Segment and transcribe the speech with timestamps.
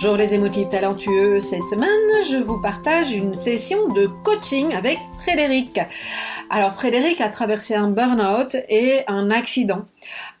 [0.00, 1.40] Bonjour les émotifs talentueux.
[1.40, 1.88] Cette semaine,
[2.30, 5.80] je vous partage une session de coaching avec Frédéric.
[6.50, 9.86] Alors Frédéric a traversé un burn-out et un accident.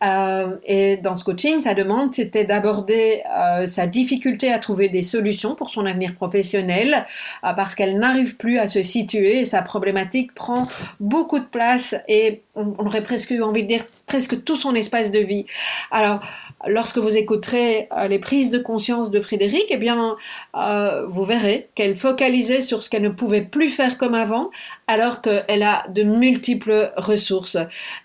[0.04, 5.02] Euh, et dans ce coaching, sa demande, c'était d'aborder euh, sa difficulté à trouver des
[5.02, 7.04] solutions pour son avenir professionnel
[7.44, 10.68] euh, parce qu'elle n'arrive plus à se situer et sa problématique prend
[11.00, 15.10] beaucoup de place et on, on aurait presque envie de dire presque tout son espace
[15.10, 15.46] de vie.
[15.90, 16.20] Alors,
[16.66, 20.16] lorsque vous écouterez euh, les prises de conscience de Frédéric, eh bien,
[20.56, 24.50] euh, vous verrez qu'elle focalisait sur ce qu'elle ne pouvait plus faire comme avant,
[24.86, 27.56] alors qu'elle a de multiples ressources.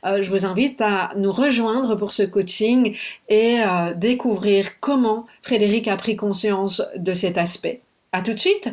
[0.05, 2.97] Euh, je vous invite à nous rejoindre pour ce coaching
[3.29, 3.57] et
[3.95, 7.81] découvrir comment Frédéric a pris conscience de cet aspect.
[8.11, 8.69] À tout de suite.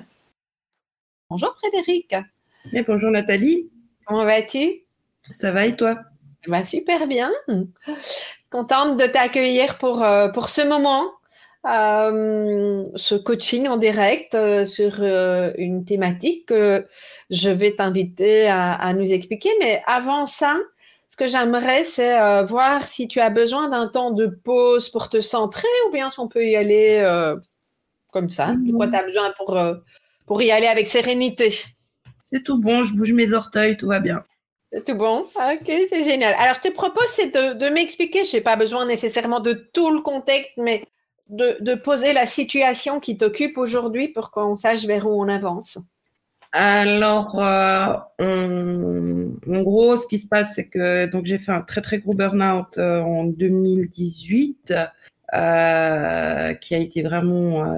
[1.31, 2.15] Bonjour Frédéric.
[2.72, 3.70] Et bonjour Nathalie.
[4.05, 4.83] Comment vas-tu?
[5.22, 5.98] Ça va et toi?
[6.47, 7.31] Bah, Super bien
[8.51, 11.12] contente de t'accueillir pour, euh, pour ce moment,
[11.67, 16.87] euh, ce coaching en direct euh, sur une thématique que
[17.31, 19.50] je vais t'inviter à, à, nous expliquer.
[19.61, 20.59] Mais avant ça,
[21.11, 25.21] ce que j'aimerais, c'est voir si tu as besoin d'un temps de pause pour te
[25.21, 27.05] centrer ou bien si on peut y aller
[28.12, 28.55] comme ça.
[28.55, 29.59] De quoi tu as besoin pour,
[30.27, 31.53] pour y aller avec sérénité?
[32.21, 34.25] C'est tout bon, je bouge mes orteils, tout va bien.
[34.86, 35.26] Tout bon?
[35.34, 36.34] Ok, c'est génial.
[36.38, 40.00] Alors, je te propose, c'est de, m'expliquer, je n'ai pas besoin nécessairement de tout le
[40.00, 40.84] contexte, mais
[41.28, 45.78] de, poser la situation qui t'occupe aujourd'hui pour qu'on sache vers où on avance.
[46.53, 51.81] Alors, euh, en gros, ce qui se passe, c'est que donc j'ai fait un très
[51.81, 54.75] très gros burn-out euh, en 2018,
[55.32, 57.72] euh, qui a été vraiment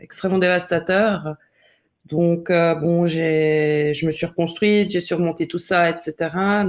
[0.00, 1.36] extrêmement dévastateur.
[2.14, 6.14] Donc euh, bon, j'ai, je me suis reconstruite, j'ai surmonté tout ça, etc.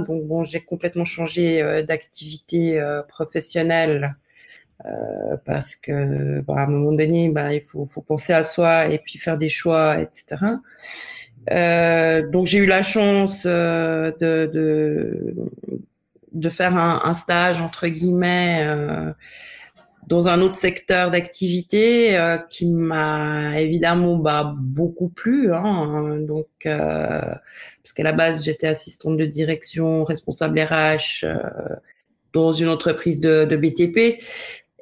[0.04, 4.16] Donc bon, j'ai complètement changé euh, d'activité euh, professionnelle
[5.44, 8.98] parce que bah, à un moment donné, bah, il faut, faut, penser à soi et
[8.98, 10.36] puis faire des choix, etc.
[12.32, 15.34] donc j'ai eu la chance de, de,
[16.32, 18.66] de faire un, un, stage entre guillemets
[20.06, 25.52] dans un autre secteur d'activité euh, qui m'a évidemment bah, beaucoup plu.
[25.52, 31.36] Hein, donc, euh, parce qu'à la base, j'étais assistante de direction, responsable RH euh,
[32.32, 34.22] dans une entreprise de, de, BTP.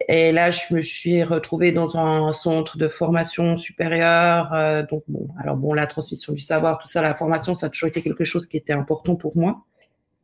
[0.09, 4.53] Et là, je me suis retrouvée dans un centre de formation supérieure.
[4.53, 7.69] Euh, donc, bon, alors bon, la transmission du savoir, tout ça, la formation, ça a
[7.71, 9.65] toujours été quelque chose qui était important pour moi.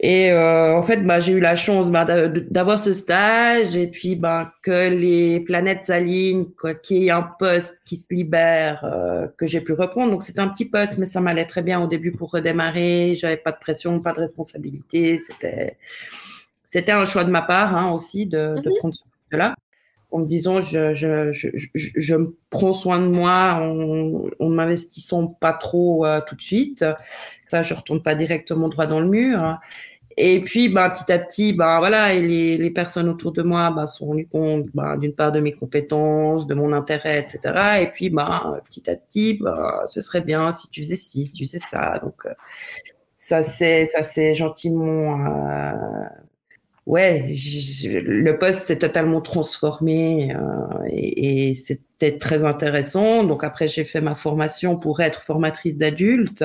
[0.03, 4.17] Et euh, en fait, bah, j'ai eu la chance bah, d'avoir ce stage et puis
[4.17, 6.47] bah, que les planètes s'alignent,
[6.83, 10.11] qu'il y ait un poste qui se libère, euh, que j'ai pu reprendre.
[10.11, 13.15] Donc c'était un petit poste, mais ça m'allait très bien au début pour redémarrer.
[13.19, 15.19] J'avais pas de pression, pas de responsabilité.
[15.19, 15.77] C'était
[16.65, 18.77] c'était un choix de ma part hein, aussi de, de mhm.
[18.79, 19.55] prendre ce poste-là
[20.13, 25.27] en me disant je, je, je, je, me prends soin de moi en, en m'investissant
[25.27, 26.85] pas trop euh, tout de suite.
[27.49, 29.59] Ça, je retourne pas directement droit dans le mur.
[30.23, 33.97] Et puis, bah, petit à petit, bah, voilà, et les, personnes autour de moi se
[33.97, 34.67] sont rendues compte
[34.99, 37.81] d'une part de mes compétences, de mon intérêt, etc.
[37.81, 39.41] Et puis, petit à petit,
[39.87, 41.99] ce serait bien si tu faisais ci, si tu faisais ça.
[42.03, 42.35] Donc, euh,
[43.15, 45.27] ça c'est ça c'est gentiment.
[45.49, 45.73] Euh,
[46.85, 50.39] ouais, le poste s'est totalement transformé euh,
[50.91, 53.25] et, et c'était très intéressant.
[53.25, 56.45] Donc, après, j'ai fait ma formation pour être formatrice d'adultes.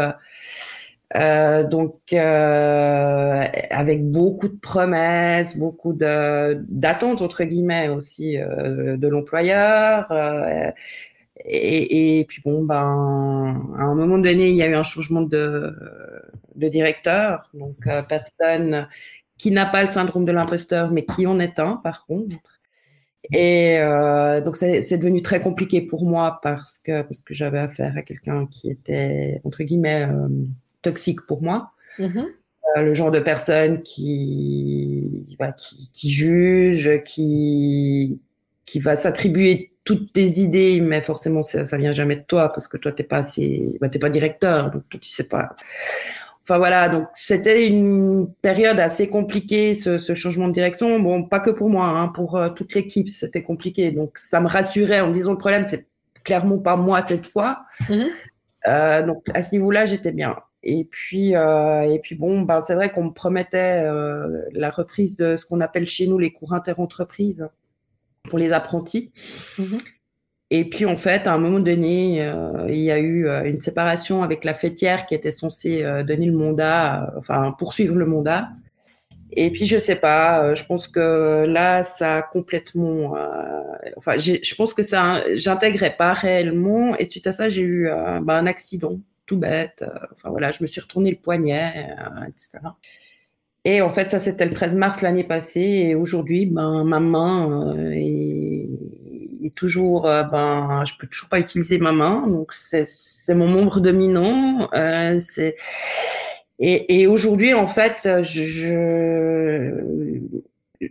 [1.16, 10.12] Euh, donc, euh, avec beaucoup de promesses, beaucoup d'attentes entre guillemets aussi euh, de l'employeur.
[11.48, 12.76] Et, puis bon, ben,
[13.78, 15.74] à un moment donné, il y a eu un changement de,
[16.56, 18.88] de directeur, donc personne
[19.38, 22.36] qui n'a pas le syndrome de l'imposteur, mais qui en est un par contre.
[23.34, 23.80] Et
[24.44, 28.48] donc c'est devenu très compliqué pour moi parce que parce que j'avais affaire à quelqu'un
[28.48, 30.08] qui était entre guillemets
[30.86, 31.72] toxique pour moi.
[32.00, 32.26] Mm-hmm.
[32.78, 38.20] Euh, le genre de personne qui, bah, qui, qui juge, qui,
[38.66, 42.68] qui va s'attribuer toutes tes idées, mais forcément ça, ça vient jamais de toi parce
[42.68, 45.56] que toi t'es pas assez, bah, pas directeur, donc tu sais pas.
[46.44, 51.00] Enfin voilà, donc c'était une période assez compliquée ce, ce, changement de direction.
[51.00, 53.92] Bon, pas que pour moi, hein, pour euh, toute l'équipe, c'était compliqué.
[53.92, 55.88] Donc ça me rassurait en me disant le problème, c'est
[56.24, 57.64] clairement pas moi cette fois.
[57.90, 58.08] Mm-hmm.
[58.68, 60.36] Euh, donc à ce niveau-là, j'étais bien.
[60.68, 65.16] Et puis, euh, et puis bon, ben, c'est vrai qu'on me promettait euh, la reprise
[65.16, 67.48] de ce qu'on appelle chez nous les cours interentreprises
[68.24, 69.12] pour les apprentis.
[69.60, 69.78] Mhm.
[70.50, 74.24] Et puis en fait, à un moment donné, euh, il y a eu une séparation
[74.24, 78.50] avec la fêtière qui était censée donner le mandat, enfin poursuivre le mandat.
[79.32, 83.16] Et puis je sais pas, je pense que là, ça a complètement,
[83.98, 86.96] enfin, je pense que ça, j'intégrais pas réellement.
[86.98, 87.90] Et suite à ça, j'ai eu
[88.22, 89.84] ben, un accident tout bête.
[89.84, 92.60] Euh, enfin voilà, je me suis retourné le poignet, euh, etc.
[93.66, 95.62] Et en fait, ça c'était le 13 mars l'année passée.
[95.62, 98.70] Et aujourd'hui, ben ma main euh, est,
[99.44, 102.28] est, toujours, ben je peux toujours pas utiliser ma main.
[102.28, 102.86] Donc c'est
[103.36, 104.70] mon membre dominant.
[105.20, 105.56] c'est
[106.58, 109.74] et, et aujourd'hui, en fait, je,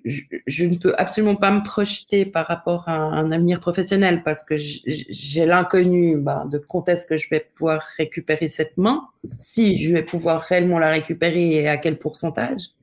[0.04, 5.46] ne peux absolument pas me projeter par rapport à un avenir professionnel parce que j'ai
[5.46, 9.08] l'inconnu bah, de quand est-ce que je vais pouvoir récupérer cette main,
[9.38, 12.73] si je vais pouvoir réellement la récupérer et à quel pourcentage.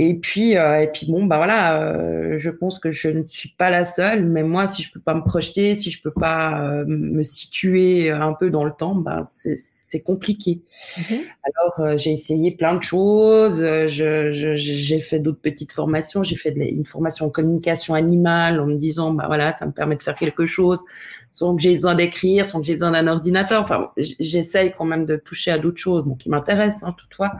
[0.00, 3.48] Et puis, euh, et puis bon, bah voilà, euh, je pense que je ne suis
[3.48, 6.62] pas la seule, mais moi, si je peux pas me projeter, si je peux pas
[6.62, 10.60] euh, me situer un peu dans le temps, bah c'est compliqué.
[10.96, 11.18] Mm-hmm.
[11.42, 13.58] Alors, j'ai essayé plein de choses.
[13.58, 16.22] Je, j'ai fait d'autres petites formations.
[16.22, 19.96] J'ai fait une formation en communication animale en me disant, bah voilà, ça me permet
[19.96, 20.84] de faire quelque chose
[21.30, 23.62] sans que j'ai besoin d'écrire, sans que j'ai besoin d'un ordinateur.
[23.62, 27.32] Enfin, j'essaye quand même de toucher à d'autres choses, bon, qui m'intéressent hein, toutefois.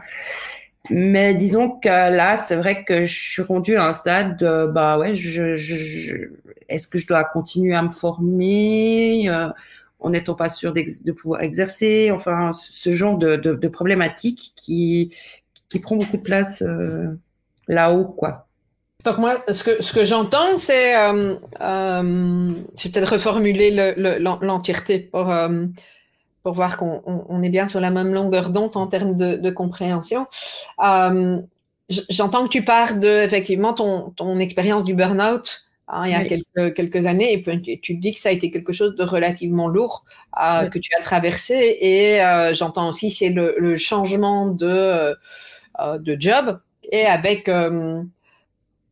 [0.89, 4.97] Mais disons que là, c'est vrai que je suis rendue à un stade de, bah
[4.97, 6.29] ouais, je, je,
[6.67, 9.49] est-ce que je dois continuer à me former euh,
[9.99, 15.15] en n'étant pas sûr de pouvoir exercer, enfin, ce genre de, de, de problématique qui,
[15.69, 17.07] qui prend beaucoup de place euh,
[17.67, 18.47] là-haut, quoi.
[19.05, 25.33] Donc moi, ce que, ce que j'entends, c'est, euh, euh, j'ai peut-être reformuler l'entièreté pour
[26.53, 30.27] voir qu'on on, est bien sur la même longueur d'onde en termes de, de compréhension.
[30.83, 31.41] Euh,
[32.09, 36.23] J'entends que tu parles de effectivement ton, ton expérience du burn-out hein, il y a
[36.23, 39.67] quelques, quelques années et puis tu, dis que ça a été quelque chose de relativement
[39.67, 40.05] lourd
[40.39, 45.15] euh, que tu as traversé et euh, j'entends aussi c'est le, le, changement de,
[45.79, 46.59] de job
[46.91, 47.49] et avec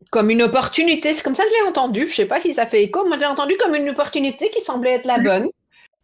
[0.09, 2.83] comme une opportunité, c'est comme ça que j'ai entendu, je sais pas si ça fait
[2.83, 5.49] écho, moi j'ai entendu comme une opportunité qui semblait être la bonne.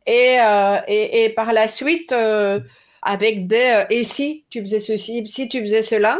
[0.06, 2.60] Et, euh, et, et, par la suite, euh,
[3.02, 6.20] avec des euh, et si tu faisais ceci, si tu faisais cela,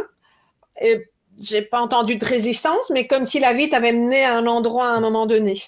[0.80, 1.06] et
[1.40, 4.86] j'ai pas entendu de résistance, mais comme si la vie t'avait mené à un endroit
[4.86, 5.60] à un moment donné.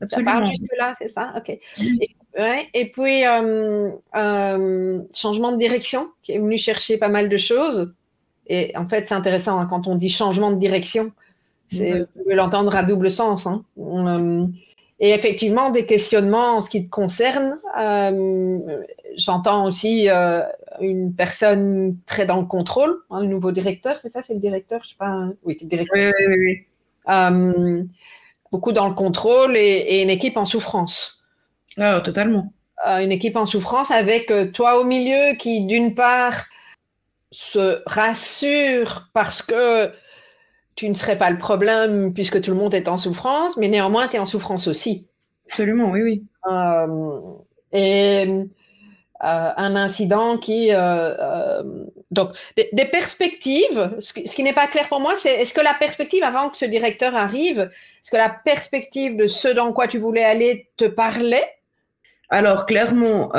[0.00, 0.32] Absolument.
[0.32, 1.34] Ça part juste là, c'est ça?
[1.36, 1.50] Ok.
[1.50, 7.28] Et, ouais, et puis, euh, euh, changement de direction, qui est venu chercher pas mal
[7.28, 7.92] de choses.
[8.46, 11.12] Et en fait, c'est intéressant hein, quand on dit changement de direction.
[11.68, 13.46] C'est, Vous pouvez l'entendre à double sens.
[13.46, 13.64] Hein.
[13.78, 14.46] Euh,
[15.04, 17.60] et effectivement, des questionnements en ce qui te concerne.
[17.78, 18.82] Euh,
[19.18, 20.40] J'entends aussi euh,
[20.80, 24.80] une personne très dans le contrôle, un hein, nouveau directeur, c'est ça, c'est le directeur,
[24.82, 25.08] je sais pas.
[25.08, 25.34] Hein.
[25.44, 26.10] Oui, c'est le directeur.
[26.18, 27.12] Oui, oui, oui.
[27.12, 27.82] Euh,
[28.50, 31.22] beaucoup dans le contrôle et, et, une équipe en souffrance.
[31.76, 32.50] Ah, totalement.
[32.86, 36.46] Une équipe en souffrance avec toi au milieu qui, d'une part,
[37.30, 39.92] se rassure parce que
[40.76, 44.08] tu ne serais pas le problème puisque tout le monde est en souffrance, mais néanmoins,
[44.08, 45.08] tu es en souffrance aussi.
[45.48, 46.22] Absolument, oui, oui.
[46.50, 47.20] Euh,
[47.72, 48.44] et euh,
[49.20, 50.68] un incident qui...
[50.72, 51.62] Euh,
[52.10, 55.54] donc, des, des, perspectives, ce qui, ce qui n'est pas clair pour moi, c'est est-ce
[55.54, 59.72] que la perspective, avant que ce directeur arrive, est-ce que la perspective de ce dans
[59.72, 61.48] quoi tu voulais aller te parlait?
[62.30, 63.30] Alors, clairement,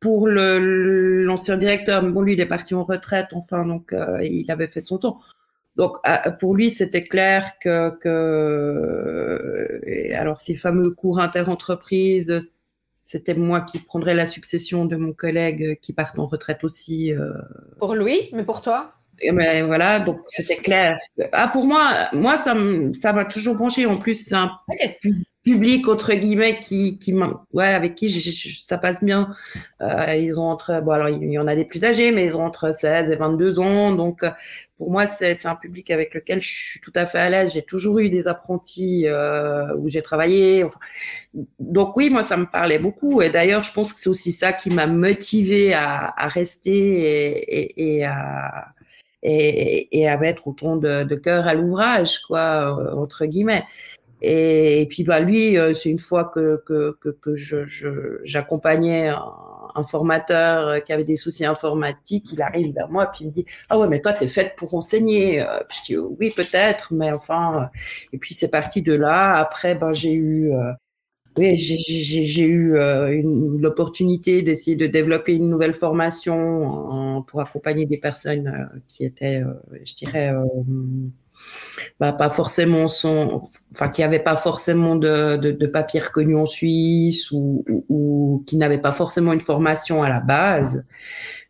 [0.00, 4.80] pour l'ancien directeur, bon, lui, il est parti en retraite, enfin, donc il avait fait
[4.80, 5.20] son temps.
[5.76, 5.96] Donc
[6.40, 9.80] pour lui, c'était clair que, que
[10.14, 12.38] alors ces fameux cours interentreprises,
[13.02, 17.12] c'était moi qui prendrais la succession de mon collègue qui part en retraite aussi.
[17.12, 17.32] Euh...
[17.78, 18.92] Pour lui, mais pour toi?
[19.32, 20.98] Mais voilà, donc c'était clair.
[21.32, 23.84] Ah, pour moi, moi, ça m'a toujours branché.
[23.84, 24.52] En plus, c'est un
[25.52, 27.14] public entre guillemets qui, qui
[27.52, 28.08] ouais, avec qui
[28.66, 29.34] ça passe bien.
[29.80, 32.36] Euh, ils ont entre, bon alors il y en a des plus âgés, mais ils
[32.36, 33.92] ont entre 16 et 22 ans.
[33.92, 34.24] Donc
[34.78, 37.52] pour moi, c'est un public avec lequel je suis tout à fait à l'aise.
[37.52, 40.64] J'ai toujours eu des apprentis euh, où j'ai travaillé.
[41.58, 43.22] Donc oui, moi ça me parlait beaucoup.
[43.22, 48.68] Et d'ailleurs, je pense que c'est aussi ça qui m'a motivé à, rester et, à
[49.22, 53.64] et, à mettre autant de, de cœur à l'ouvrage, quoi, entre guillemets.
[54.22, 59.22] Et, puis bah lui, euh, c'est une fois que que que, que je j'accompagnais un,
[59.74, 63.32] un, formateur euh, qui avait des soucis informatiques, il arrive vers moi puis il me
[63.32, 65.40] dit ah ouais mais toi t'es faite pour enseigner.
[65.40, 67.70] Euh, je dis oui peut-être, mais enfin
[68.12, 69.36] et puis c'est parti de là.
[69.36, 70.52] Après ben j'ai eu
[71.38, 72.74] oui, j'ai eu
[73.58, 79.42] l'opportunité d'essayer de développer une nouvelle formation pour accompagner des personnes qui étaient,
[79.84, 80.34] je dirais,
[81.98, 86.46] bah, pas forcément son, enfin qui n'avaient pas forcément de, de, de, papier reconnu en
[86.46, 90.84] Suisse ou, ou, qui n'avaient pas forcément une formation à la base.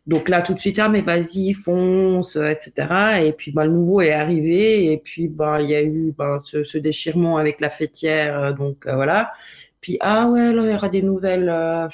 [0.07, 3.23] Donc là, tout de suite, ah mais vas-y, fonce, etc.
[3.23, 6.37] Et puis bah, le nouveau est arrivé et puis bah il y a eu bah,
[6.43, 9.31] ce, ce, déchirement avec la fêtière, donc euh, voilà.
[9.79, 11.87] Puis ah ouais, là il y aura des nouvelles, euh,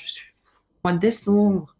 [0.84, 1.76] mois de décembre.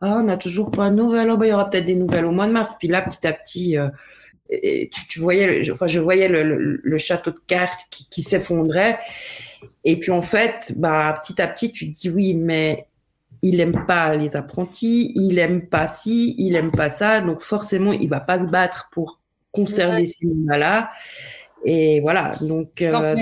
[0.00, 1.30] Ah, on n'a toujours pas de nouvelles.
[1.30, 2.76] Oh, bah, il y aura peut-être des nouvelles au mois de mars.
[2.78, 3.88] Puis là, petit à petit, euh,
[4.50, 8.98] et tu, voyais, enfin, je voyais le, château de cartes qui, qui s'effondrait.
[9.84, 12.86] Et puis en fait, bah, petit à petit, tu te dis oui, mais
[13.42, 17.92] il aime pas les apprentis, il aime pas ci, il aime pas ça, donc forcément,
[17.92, 19.20] il va pas se battre pour
[19.52, 20.90] conserver ces là
[21.64, 22.82] Et voilà, donc.
[22.82, 23.14] Euh,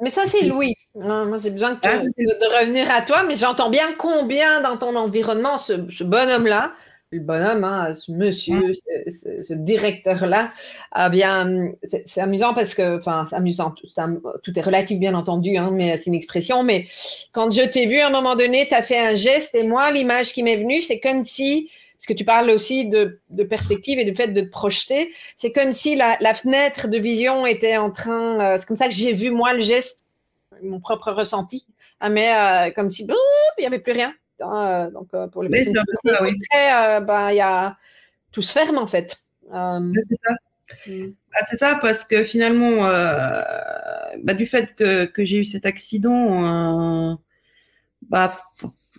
[0.00, 0.74] mais, ça, c'est Louis.
[0.94, 4.96] moi, j'ai besoin de, ah, de, revenir à toi, mais j'entends bien combien dans ton
[4.96, 6.74] environnement ce, ce bonhomme-là
[7.18, 10.52] le bonhomme, hein, ce monsieur, ce, directeur-là,
[10.92, 15.70] ah bien, c'est amusant parce que, enfin, c'est amusant, tout, est relatif bien entendu, hein,
[15.72, 16.86] mais c'est une expression, mais
[17.32, 19.90] quand je t'ai vu à un moment donné, tu as fait un geste et moi,
[19.90, 24.04] l'image qui m'est venue, c'est comme si, parce que tu parles aussi de, perspective et
[24.04, 28.40] du fait de te projeter, c'est comme si la, fenêtre de vision était en train,
[28.40, 30.04] euh, c'est comme ça que j'ai vu moi le geste,
[30.62, 31.66] mon propre ressenti,
[32.00, 34.12] ah, mais euh, comme si, il n'y avait plus rien.
[34.40, 37.76] Hein, euh, donc, euh, pour les personnes qui euh, ben, il y a
[38.32, 39.22] tout se ferme en fait.
[39.50, 40.34] c'est ça.
[40.86, 41.12] Mm.
[41.34, 42.82] Ah, c'est ça, parce que finalement,
[44.22, 47.18] bah, du fait que, que j'ai eu cet accident,
[48.08, 48.32] bah,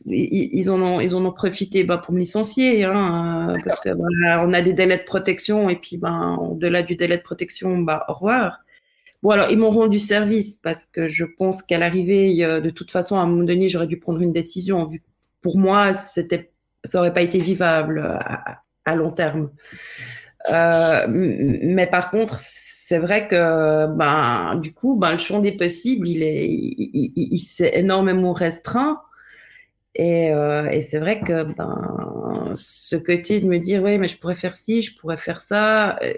[0.06, 4.46] ils, en ont, ils en ont profité bah, pour me licencier, hein, parce que bah,
[4.46, 8.06] on a des délais de protection et puis ben au-delà du délai de protection, bah,
[8.10, 8.60] au revoir.
[9.24, 13.18] Bon alors ils m'ont rendu service parce que je pense qu'à l'arrivée, de toute façon,
[13.18, 15.02] à un moment donné, j'aurais dû prendre une décision vu
[15.46, 16.50] pour moi, c'était,
[16.84, 18.20] ça aurait pas été vivable
[18.84, 19.52] à, long terme.
[20.50, 26.08] Euh, mais par contre, c'est vrai que ben, du coup, ben, le champ des possibles,
[26.08, 29.04] il est, il, s'est énormément restreint.
[29.94, 34.18] Et, euh, et c'est vrai que ben, ce côté de me dire, oui, mais je
[34.18, 36.12] pourrais faire ci, je pourrais faire ça, euh,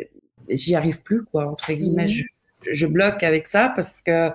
[0.47, 2.05] j'y arrive plus, quoi, entre guillemets.
[2.05, 2.23] Mmh.
[2.63, 4.29] Je, je, bloque avec ça parce que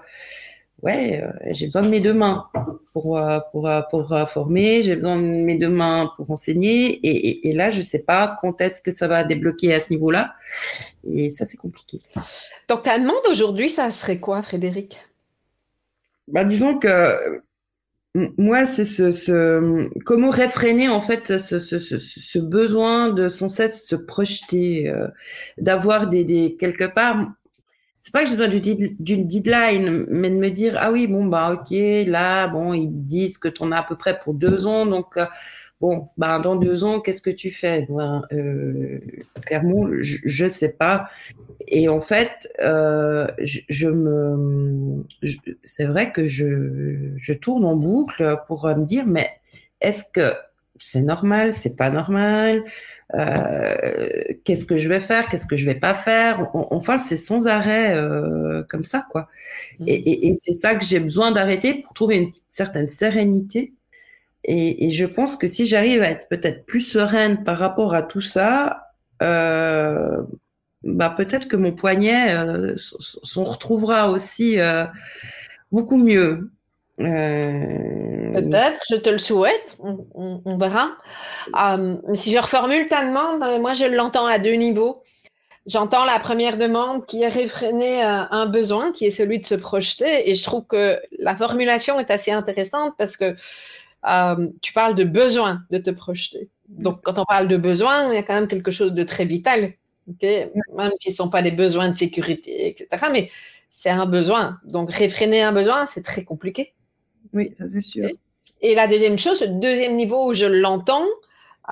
[0.83, 2.49] ouais, euh, j'ai besoin de mes deux mains
[2.93, 6.91] pour, euh, pour, euh, pour, former, j'ai besoin de mes deux mains pour enseigner.
[7.07, 9.91] Et, et, là, je ne sais pas quand est-ce que ça va débloquer à ce
[9.91, 10.35] niveau-là.
[11.11, 12.01] Et ça, c'est compliqué.
[12.69, 15.01] Donc, ta demande aujourd'hui, ça serait quoi, Frédéric?
[16.29, 17.41] Bah, Disons que
[18.37, 23.87] moi, c'est ce, ce, comment réfréner en fait ce, ce, ce, besoin de sans cesse
[23.87, 24.93] se projeter,
[25.57, 27.33] d'avoir des, des quelque part
[28.03, 28.49] c'est pas que j'ai besoin
[28.99, 31.71] d'une deadline, mais de me dire ah oui bon bah ok
[32.07, 35.17] là bon ils disent que tu en as à peu près pour deux ans donc
[35.17, 35.27] euh,
[35.81, 37.87] bon bah dans deux ans qu'est-ce que tu fais?
[37.89, 38.99] Ben, euh,
[39.47, 41.09] Clairement je, je sais pas.
[41.69, 45.01] Et en fait euh, je, je, me
[45.63, 49.31] c'est vrai que je je tourne en boucle pour me dire mais
[49.81, 50.33] est-ce que
[50.79, 51.55] c'est normal?
[51.55, 52.65] C'est pas normal?
[52.65, 52.69] euh,
[53.13, 56.51] qu'est-ce que je vais faire, qu'est-ce que je vais pas faire?
[56.55, 59.29] Enfin, c'est sans arrêt euh, comme ça, quoi.
[59.81, 59.85] Mmh.
[59.89, 63.75] Et, c'est ça que j'ai besoin d'arrêter pour trouver une certaine sérénité.
[64.45, 68.21] Et, je pense que si j'arrive à être peut-être plus sereine par rapport à tout
[68.21, 68.89] ça,
[69.23, 70.23] euh,
[70.83, 72.35] bah peut-être que mon poignet
[72.77, 74.57] s'en retrouvera aussi
[75.71, 76.51] beaucoup mieux.
[77.03, 80.93] Euh, Peut-être, je te le souhaite, on, verra.
[81.61, 85.03] Euh, si je reformule ta demande, euh, moi je l'entends à deux niveaux.
[85.67, 90.29] J'entends la première demande qui est réfréner un besoin, qui est celui de se projeter,
[90.29, 93.37] et je trouve que la formulation est assez intéressante parce que
[94.61, 96.49] tu parles de besoin de te projeter.
[96.69, 99.25] Donc quand on parle de besoin, il y a quand même quelque chose de très
[99.25, 99.75] vital
[100.07, 103.07] même s'ils ne sont pas des besoins de sécurité, etc.
[103.13, 103.31] Mais
[103.71, 104.59] c'est un besoin.
[104.65, 106.75] Donc, réfréner un besoin, c'est très compliqué.
[107.33, 108.09] Oui, ça c'est sûr.
[108.61, 111.05] Et, la deuxième chose, le deuxième niveau où je l'entends,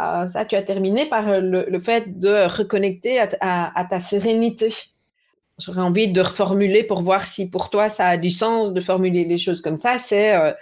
[0.01, 4.73] euh, ça, tu as terminé par le, fait de reconnecter à, ta sérénité.
[5.59, 9.25] J'aurais envie de reformuler pour voir si pour toi ça a du sens de formuler
[9.25, 9.99] les choses comme ça.
[9.99, 10.53] C'est euh,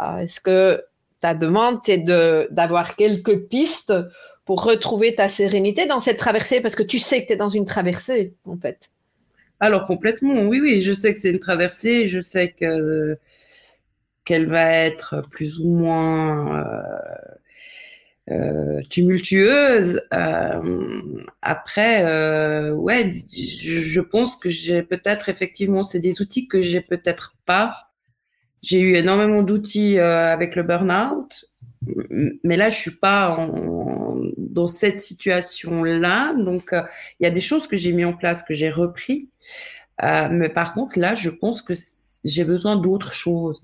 [0.00, 0.84] euh, est-ce que
[1.20, 2.04] ta demande, c'est
[2.50, 3.94] d'avoir quelques pistes
[4.44, 6.60] pour retrouver ta sérénité dans cette traversée?
[6.60, 8.90] Parce que tu sais que tu es dans une traversée, en fait.
[9.60, 13.16] Alors, complètement, oui, oui, je sais que c'est une traversée, je sais que
[14.24, 16.64] qu'elle va être plus ou moins
[18.30, 20.02] euh, euh, tumultueuse.
[20.12, 22.04] Euh, après,
[22.72, 27.84] ouais, je pense que j'ai peut-être effectivement, c'est des outils que j'ai peut-être pas
[28.64, 31.44] j'ai eu énormément d'outils euh, avec le burn-out,
[32.42, 33.46] mais là, je suis pas
[34.38, 36.32] dans cette situation-là.
[36.32, 36.82] Donc, euh,
[37.20, 39.28] il y a des choses que j'ai mis en place, que j'ai repris.
[40.02, 41.74] Euh, mais par contre, là, je pense que
[42.24, 43.60] j'ai besoin d'autres choses.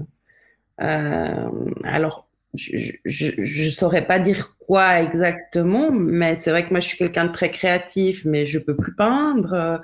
[0.80, 6.98] Alors, je, je, saurais pas dire quoi exactement, mais c'est vrai que moi, je suis
[6.98, 9.80] quelqu'un de très créatif, mais je peux plus peindre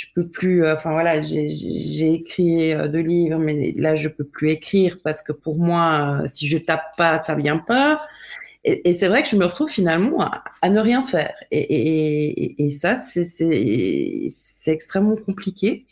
[0.00, 0.64] je peux plus.
[0.64, 5.22] Euh, enfin voilà, j'ai écrit euh, deux livres, mais là je peux plus écrire parce
[5.22, 8.02] que pour moi, euh, si je tape pas, ça vient pas.
[8.64, 10.20] Et, c'est vrai que je me retrouve finalement
[10.62, 11.34] à, ne rien faire.
[11.50, 13.48] Et, et ça, c'est
[14.66, 15.86] extrêmement compliqué.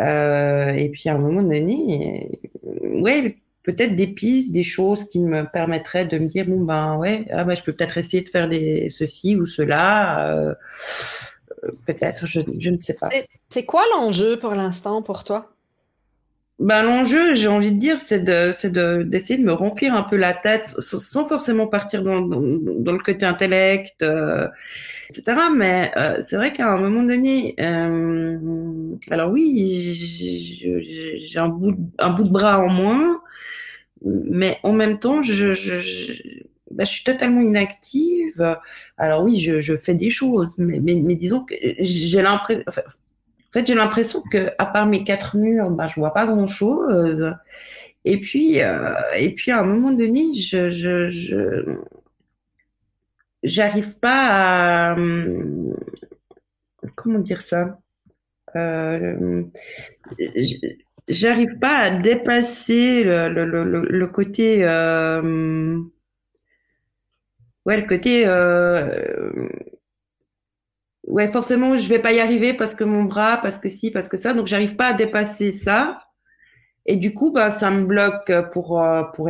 [0.00, 2.30] Euh, et puis à un moment donné,
[2.64, 7.26] ouais, peut-être des pistes, des choses qui me permettraient de me dire bon ben ouais,
[7.30, 8.48] ah ben, je peux peut-être essayer de faire
[8.90, 10.32] ceci ou cela.
[10.32, 10.54] Euh,
[11.86, 13.08] peut-être, je, ne sais pas.
[13.48, 15.52] C'est quoi l'enjeu pour l'instant pour toi?
[16.58, 20.16] Ben, L'enjeu, j'ai envie de dire, c'est d'essayer de, d'essayer de, me remplir un peu
[20.16, 24.48] la tête sans forcément partir dans, dans, le côté intellect, euh,
[25.10, 25.40] etc.
[25.54, 28.38] Mais euh, c'est vrai qu'à un moment donné, euh,
[29.10, 30.58] alors oui,
[31.30, 33.20] j'ai un bout, un bout de bras en moins,
[34.04, 35.74] mais en même temps, je, je,
[36.72, 38.56] bah, je suis totalement inactive.
[38.96, 42.64] Alors oui, je, je fais des choses, mais, mais, mais disons que j'ai l'impression,
[43.50, 46.46] en fait, j'ai l'impression que à part mes quatre murs, bah, je vois pas grand
[46.46, 47.34] chose.
[48.04, 51.82] Et puis, euh, et puis à un moment donné, je, je, je
[53.42, 54.96] j'arrive pas à
[56.96, 57.78] comment dire ça?
[58.56, 59.44] Euh,
[61.08, 65.78] j'arrive pas à dépasser le, le, le, le côté euh,
[67.66, 69.48] ouais, le côté, euh,
[71.08, 74.08] ouais, forcément, je vais pas y arriver parce que mon bras, parce que si, parce
[74.08, 74.34] que ça.
[74.34, 76.00] Donc, j'arrive pas à dépasser ça.
[76.86, 79.28] Et du coup, bah, ça me bloque pour, euh, pour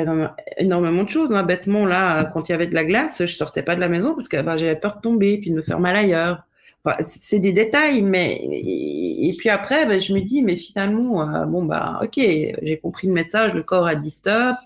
[0.58, 1.32] énormément de choses.
[1.32, 1.42] Hein.
[1.42, 4.14] Bêtement, là, quand il y avait de la glace, je sortais pas de la maison
[4.14, 6.44] parce que bah, j'avais peur de tomber puis de me faire mal ailleurs.
[6.84, 11.46] Enfin, c'est des détails, mais et, puis après, bah, je me dis, mais finalement, euh,
[11.46, 14.56] bon bah, ok, j'ai compris le message, le corps a dit stop,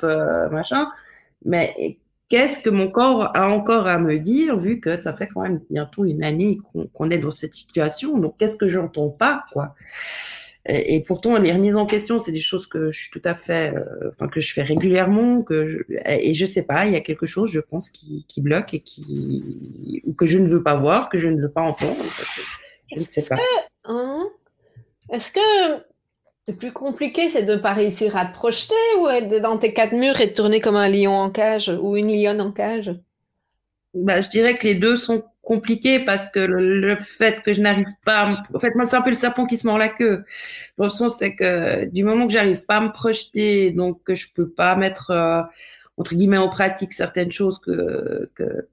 [0.50, 0.88] machin.
[1.44, 1.96] Mais
[2.32, 5.60] qu'est-ce que mon corps a encore à me dire, vu que ça fait quand même
[5.68, 6.58] bientôt une année
[6.94, 8.16] qu'on est dans cette situation.
[8.16, 9.74] Donc, qu'est-ce que j'entends pas, quoi?
[10.64, 13.74] Et, pourtant, les remises en question, c'est des choses que je suis tout à fait,
[13.74, 17.02] euh, enfin, que je fais régulièrement, que je, et je sais pas, il y a
[17.02, 20.76] quelque chose, je pense, qui, qui bloque et qui, ou que je ne veux pas
[20.76, 22.02] voir, que je ne veux pas entendre.
[22.94, 23.36] Je ne sais pas.
[23.84, 24.26] Hein,
[25.12, 25.84] est-ce que
[26.46, 29.72] c'est plus compliqué, c'est de ne pas réussir à te projeter ou être dans tes
[29.72, 32.92] quatre murs et de tourner comme un lion en cage ou une lionne en cage?
[33.94, 37.92] Bah, Je dirais que les deux sont compliqués parce que le, fait que je n'arrive
[38.04, 40.24] pas, en fait, moi, c'est un peu le sapon qui se mord la queue.
[40.78, 44.14] Dans le sens, c'est que du moment que j'arrive pas à me projeter, donc que
[44.14, 45.42] je peux pas mettre, euh,
[45.96, 48.68] entre guillemets, en pratique certaines choses que, que,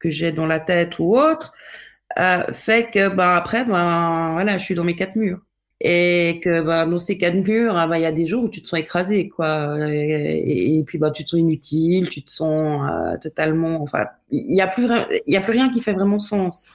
[0.00, 1.52] que j'ai dans la tête ou autre,
[2.18, 5.45] euh, fait que, bah, après, ben, voilà, je suis dans mes quatre murs
[5.80, 8.44] et que bah, dans ces cas de mur, ah, bah, il y a des jours
[8.44, 12.32] où tu te sens écrasé, quoi, et, puis bah tu te sens inutile, tu te
[12.32, 14.88] sens euh, totalement, enfin, il y a plus,
[15.26, 16.72] y a plus rien qui fait vraiment sens.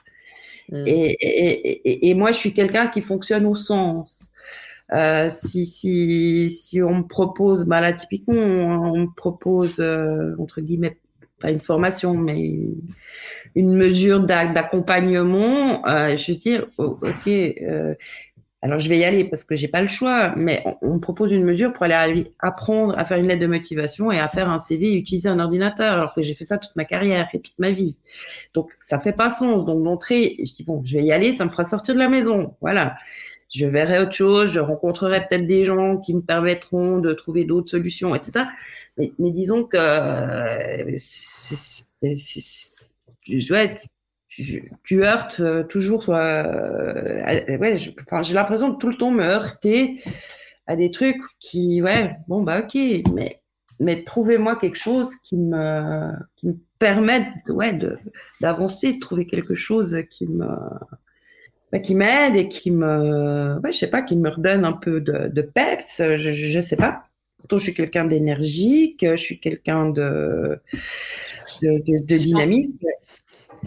[0.71, 0.83] Mm.
[0.87, 4.31] Et, moi, je suis quelqu'un qui fonctionne au sens.
[4.93, 10.59] Euh, si, si, si on me propose, bah là typiquement, on, me propose euh, entre
[10.59, 10.97] guillemets
[11.39, 12.59] pas une formation, mais
[13.55, 17.95] une mesure d'accompagnement, euh, je veux dire, ok, euh,
[18.63, 21.43] alors je vais y aller parce que j'ai pas le choix, mais on, propose une
[21.43, 24.93] mesure pour aller apprendre à faire une lettre de motivation et à faire un CV
[24.93, 27.71] et utiliser un ordinateur, alors que j'ai fait ça toute ma carrière et toute ma
[27.71, 27.95] vie.
[28.53, 29.65] Donc ça fait pas sens.
[29.65, 32.09] Donc d'entrée, je dis bon, je vais y aller, ça me fera sortir de la
[32.09, 32.97] maison, voilà.
[33.53, 37.69] Je verrai autre chose, je rencontrerai peut-être des gens qui me permettront de trouver d'autres
[37.71, 38.45] solutions, etc.
[38.97, 42.85] Mais, mais disons que euh, c'est,
[43.51, 43.77] ouais,
[44.83, 46.09] tu, heurtes toujours.
[46.09, 50.01] ouais, j'ai l'impression de tout le temps me heurter
[50.67, 52.77] à des trucs qui, ouais, bon bah ok,
[53.13, 53.41] mais
[53.79, 57.77] mais trouvez-moi quelque chose qui me, qui me permette ouais,
[58.39, 60.45] d'avancer, de, trouver quelque chose qui me
[61.71, 65.01] bah, qui m'aide et qui me, ouais, je sais pas, qui me redonne un peu
[65.01, 67.05] de, de peps, je, je sais pas.
[67.37, 70.59] Pourtant, je suis quelqu'un d'énergique, je suis quelqu'un de,
[71.63, 72.69] de, de, dynamique.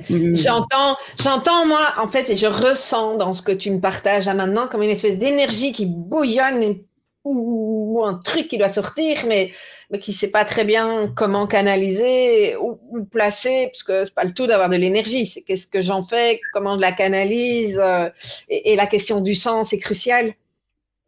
[0.08, 4.34] J'entends, j'entends moi, en fait, et je ressens dans ce que tu me partages là
[4.34, 6.78] maintenant comme une espèce d'énergie qui bouillonne
[7.24, 9.50] ou, un truc qui doit sortir, mais,
[9.90, 14.24] mais qui ne sait pas très bien comment canaliser ou, placer, parce que c'est pas
[14.24, 18.10] le tout d'avoir de l'énergie, c'est qu'est-ce que j'en fais, comment je la canalise, euh,
[18.48, 20.34] et, la question du sens est cruciale.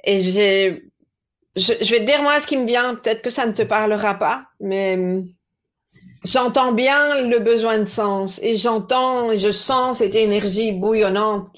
[0.05, 0.79] Et je,
[1.57, 4.15] je, vais te dire moi ce qui me vient, peut-être que ça ne te parlera
[4.15, 4.97] pas, mais
[6.27, 11.49] j'entends bien le besoin de sens, et j'entends, je sens cette énergie bouillonnante,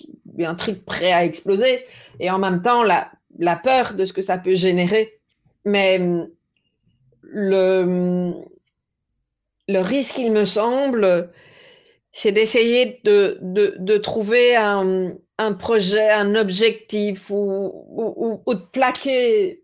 [0.40, 1.84] un truc prêt à exploser,
[2.20, 5.18] et en même temps, la, la peur de ce que ça peut générer.
[5.64, 6.28] Mais hum,
[7.22, 8.44] le, hum,
[9.68, 11.30] le risque, il me semble,
[12.12, 19.62] c'est d'essayer de, de, trouver un, un, projet, un objectif ou, ou, de plaquer,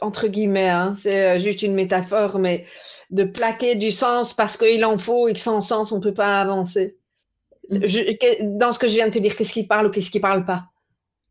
[0.00, 2.66] entre guillemets, hein, c'est juste une métaphore, mais
[3.10, 6.14] de plaquer du sens parce qu'il en faut et que sans sens, on ne peut
[6.14, 6.96] pas avancer.
[7.70, 8.56] Mmh.
[8.56, 10.44] dans ce que je viens de te dire, qu'est-ce qui parle ou qu'est-ce qui parle
[10.44, 10.70] pas?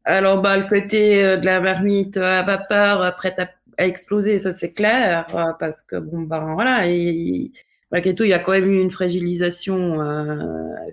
[0.05, 4.53] Alors, bah, le côté euh, de la marmite à vapeur euh, prête à, exploser, ça
[4.53, 7.51] c'est clair, euh, parce que bon, bah voilà, et,
[7.91, 9.99] malgré tout, il y a quand même eu une fragilisation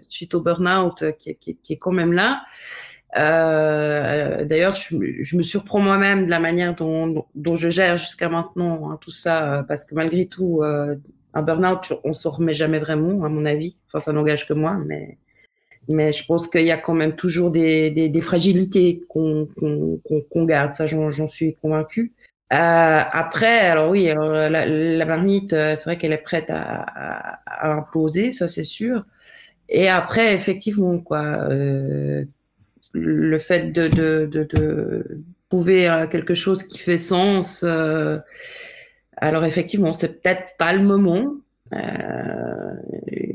[0.08, 2.42] suite au burn-out qui, qui, qui, est quand même là.
[3.16, 8.28] Euh, D'ailleurs, je, je, me surprends moi-même de la manière dont, dont je gère jusqu'à
[8.28, 13.24] maintenant hein, tout ça, parce que malgré tout, un burn-out, on s'en remet jamais vraiment,
[13.24, 13.76] à mon avis.
[13.88, 15.18] Enfin, ça n'engage que moi, mais
[15.92, 19.48] mais je pense qu'il y a quand même toujours des, des, des fragilités qu'on
[20.30, 22.12] qu'on garde, ça j'en suis convaincue.
[22.52, 26.82] Euh, après, alors oui, la, la, marmite, euh, c'est vrai qu'elle est prête à,
[27.46, 29.04] à, imploser, ça c'est sûr.
[29.68, 32.24] Et après, effectivement, quoi, euh,
[32.94, 38.18] le fait de, de, de, de trouver euh, quelque chose qui fait sens, euh,
[39.16, 41.34] alors effectivement, c'est peut-être pas le moment,
[41.72, 42.74] euh,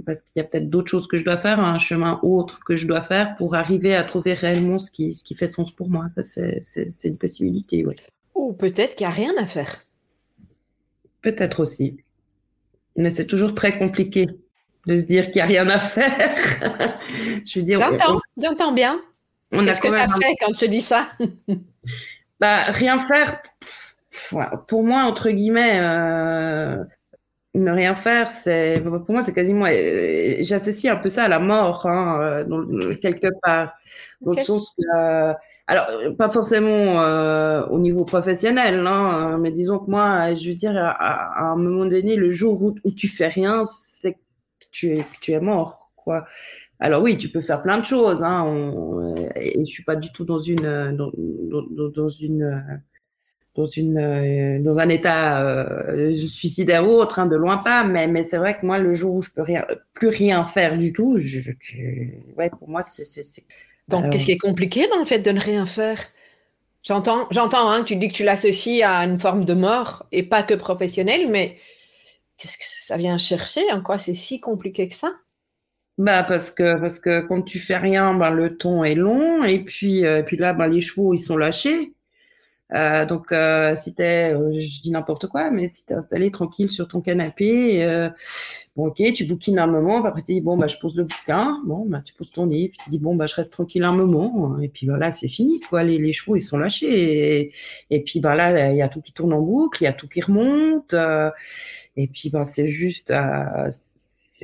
[0.06, 2.76] parce qu'il y a peut-être d'autres choses que je dois faire, un chemin autre que
[2.76, 5.90] je dois faire pour arriver à trouver réellement ce qui, ce qui fait sens pour
[5.90, 6.08] moi.
[6.24, 6.62] C'est
[7.04, 7.96] une possibilité, oui.
[8.36, 9.84] Ou peut-être qu'il n'y a rien à faire.
[11.22, 12.00] Peut-être aussi.
[12.96, 14.28] Mais c'est toujours très compliqué
[14.86, 16.36] de se dire qu'il n'y a rien à faire.
[17.46, 17.80] je veux dire.
[17.80, 19.02] J'entends, j'entends bien.
[19.52, 21.10] Qu'est-ce que ça fait quand tu dis ça?
[22.40, 23.42] Bah, Rien faire,
[24.68, 26.84] pour moi, entre guillemets, euh,
[27.56, 29.66] ne rien faire, c'est pour moi c'est quasiment.
[29.68, 33.74] Euh, j'associe un peu ça à la mort, hein, euh, quelque part,
[34.22, 35.34] dans le sens que.
[35.68, 35.86] Alors,
[36.18, 36.96] pas forcément
[37.70, 42.16] au niveau professionnel, hein, mais disons que moi, je veux dire, à, un moment donné,
[42.16, 44.20] le jour où, où tu fais rien, c'est que
[44.72, 46.26] tu es, tu es mort, quoi.
[46.80, 50.12] Alors oui, tu peux faire plein de choses, hein, on, et je suis pas du
[50.14, 51.12] tout dans une dans,
[51.72, 52.82] dans, dans une
[53.56, 57.84] dans une euh, dans un état euh, suicidaire ou autre, hein, de loin pas.
[57.84, 60.78] Mais mais c'est vrai que moi, le jour où je peux rien, plus rien faire
[60.78, 61.52] du tout, je,
[62.38, 63.04] ouais, pour moi, c'est
[63.88, 66.00] donc qu'est-ce qui est compliqué dans le fait de ne rien faire?
[66.84, 70.44] J'entends, j'entends, hein, tu dis que tu l'associes à une forme de mort et pas
[70.44, 71.60] que professionnelle, mais
[72.38, 73.62] qu'est-ce que ça vient chercher?
[73.74, 75.12] En quoi c'est si compliqué que ça?
[76.00, 79.64] Bah parce que parce que quand tu fais rien, ben le temps est long et
[79.64, 81.94] puis euh, puis là ben les chevaux ils sont lâchés.
[82.76, 86.70] Euh, donc, euh, si t'es, euh, je dis n'importe quoi, mais si t'es installé tranquille
[86.70, 87.84] sur ton canapé,
[88.76, 91.60] bon, ok, tu bouquines un moment, après tu dis bon bah je pose le bouquin,
[91.66, 93.92] bon bah tu poses ton livre, puis tu dis bon bah je reste tranquille un
[93.92, 97.54] moment, et puis voilà c'est fini quoi, les, les chevaux ils sont lâchés, et,
[97.90, 99.94] et puis bah là il y a tout qui tourne en boucle, il y a
[99.94, 100.94] tout qui remonte,
[101.98, 103.12] et puis bah c'est juste,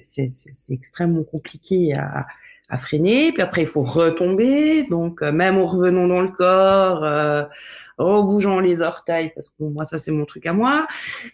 [0.02, 6.22] c'est extrêmement compliqué à freiner, puis après il faut retomber, donc même en revenant dans
[6.22, 7.44] le corps, euh,
[7.98, 10.88] en bougeant les orteils, parce que moi, ça, c'est mon truc à moi.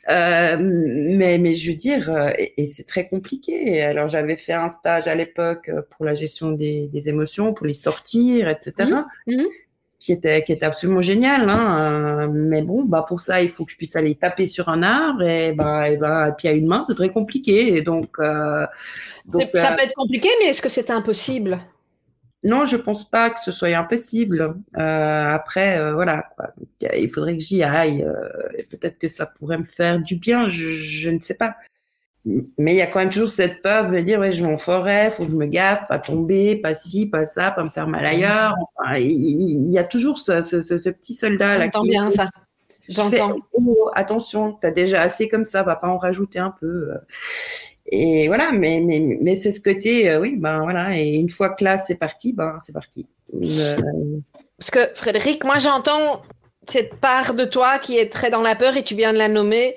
[0.10, 3.82] Euh, mais, mais je veux dire, euh, et, c'est très compliqué.
[3.82, 7.74] Alors, j'avais fait un stage à l'époque euh, pour la gestion des, émotions, pour les
[7.74, 8.92] sortir, etc.
[10.02, 12.28] Qui était, qui était absolument génial, hein.
[12.34, 15.22] mais bon, bah pour ça, il faut que je puisse aller taper sur un arbre
[15.22, 17.76] et bah, et bah, puis à une main, c'est très compliqué.
[17.76, 21.60] Et donc, donc ça peut être compliqué, mais est-ce que c'est impossible?
[22.44, 24.56] Non, je pense pas que ce soit impossible.
[24.76, 26.26] Euh, après, euh, voilà,
[26.82, 28.04] il faudrait que j'y aille.
[28.04, 31.56] Euh, Peut-être que ça pourrait me faire du bien, je, je, ne sais pas.
[32.26, 34.58] Mais il y a quand même toujours cette peur de dire ouais je vais en
[34.58, 37.88] forêt faut que je me gaffe pas tomber pas ci pas ça pas me faire
[37.88, 38.56] mal ailleurs.
[38.98, 42.30] Il, y a toujours ce, ce, petit soldat là j'entends bien ça.
[42.90, 43.36] J'entends.
[43.54, 46.92] oh, attention t'as déjà assez comme ça va pas en rajouter un peu.
[47.88, 51.64] Et voilà mais mais, mais c'est ce côté oui ben voilà et une fois que
[51.64, 53.08] là c'est parti ben c'est parti.
[54.60, 56.22] Parce que Frédéric moi j'entends
[56.70, 59.28] cette part de toi qui est très dans la peur et tu viens de la
[59.28, 59.76] nommer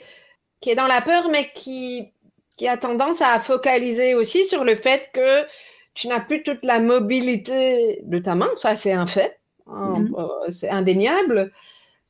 [0.61, 2.14] qui est dans la peur mais qui
[2.57, 5.47] qui a tendance à focaliser aussi sur le fait que
[5.95, 10.15] tu n'as plus toute la mobilité de ta main, ça c'est un fait, hein, mhm.
[10.19, 11.53] euh, c'est indéniable,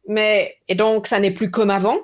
[0.08, 1.98] mais et donc ça n'est plus comme avant.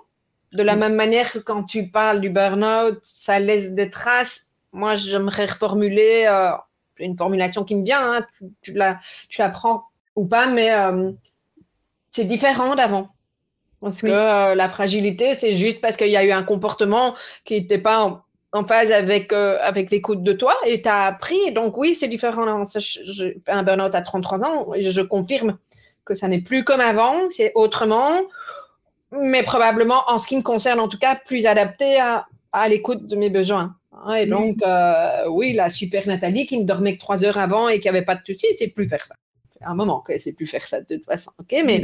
[0.52, 0.80] De la mhm.
[0.80, 4.52] même manière que quand tu parles du burn-out, ça laisse des traces.
[4.72, 6.50] Moi, j'aimerais reformuler euh,
[6.98, 8.14] une formulation qui me vient.
[8.14, 8.26] Hein,
[8.60, 8.98] tu, la,
[9.28, 9.84] tu prends
[10.16, 11.12] ou pas, mais euh,
[12.10, 13.10] c'est différent d'avant.
[13.80, 17.78] Parce que la fragilité, c'est juste parce qu'il y a eu un comportement qui n'était
[17.78, 21.52] pas en phase avec, euh, avec l'écoute de toi et tu as appris.
[21.52, 22.64] Donc oui, c'est différent.
[22.64, 25.58] Je, fais un burn-out à 33 ans et je confirme
[26.04, 28.10] que ça n'est plus comme avant, c'est autrement,
[29.12, 33.06] mais probablement, en ce qui me concerne en tout cas, plus adapté à, à l'écoute
[33.06, 33.76] de mes besoins.
[33.92, 37.68] Hein, et donc, euh, oui, la super Nathalie qui ne dormait que trois heures avant
[37.68, 39.14] et qui avait pas de soucis, c'est plus faire ça.
[39.62, 41.30] un moment qu'elle sait plus faire ça de toute façon.
[41.38, 41.82] Ok, mais,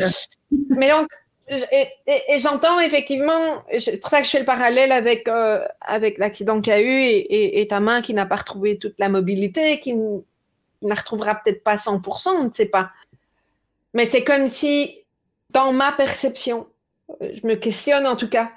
[0.70, 1.09] mais donc,
[1.48, 6.61] et, j'entends effectivement, c'est pour ça que je fais le parallèle avec, euh, avec l'accident
[6.61, 9.94] qu'il y a eu et, ta main qui n'a pas retrouvé toute la mobilité, qui
[9.94, 10.18] ne
[10.82, 12.90] la retrouvera peut-être pas 100%, on ne sait pas.
[13.94, 15.04] Mais c'est comme si,
[15.50, 16.66] dans ma perception,
[17.20, 18.50] je me questionne en tout cas,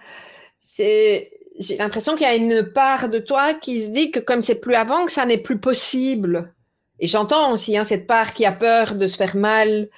[0.66, 4.42] c'est, j'ai l'impression qu'il y a une part de toi qui se dit que comme
[4.42, 6.54] c'est plus avant, que ça n'est plus possible.
[7.00, 9.90] Et j'entends aussi hein, cette part qui a peur de se faire mal,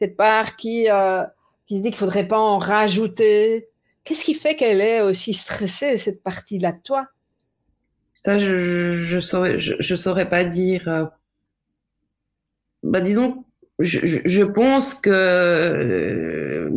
[0.00, 0.90] cette part qui...
[0.90, 1.22] Euh,
[1.70, 3.68] qui se dit qu'il faudrait pas en rajouter.
[4.02, 7.06] Qu'est-ce qui fait qu'elle est aussi stressée, cette partie-là de toi?
[8.12, 10.88] Ça, je, je, saurais, je, saurais pas dire.
[10.88, 11.04] Euh,
[12.82, 13.44] bah, disons,
[13.78, 16.70] je, pense que euh,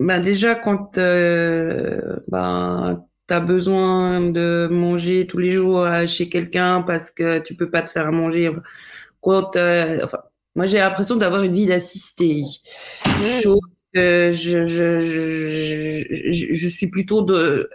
[0.00, 6.82] bah, déjà quand euh, bah, tu as besoin de manger tous les jours chez quelqu'un
[6.82, 8.50] parce que tu peux pas te faire manger,
[9.20, 10.18] quand, enfin,
[10.54, 12.44] moi, j'ai l'impression d'avoir une vie d'assistée.
[13.42, 13.60] Chose
[13.92, 17.70] que je, je, je, je, suis plutôt de,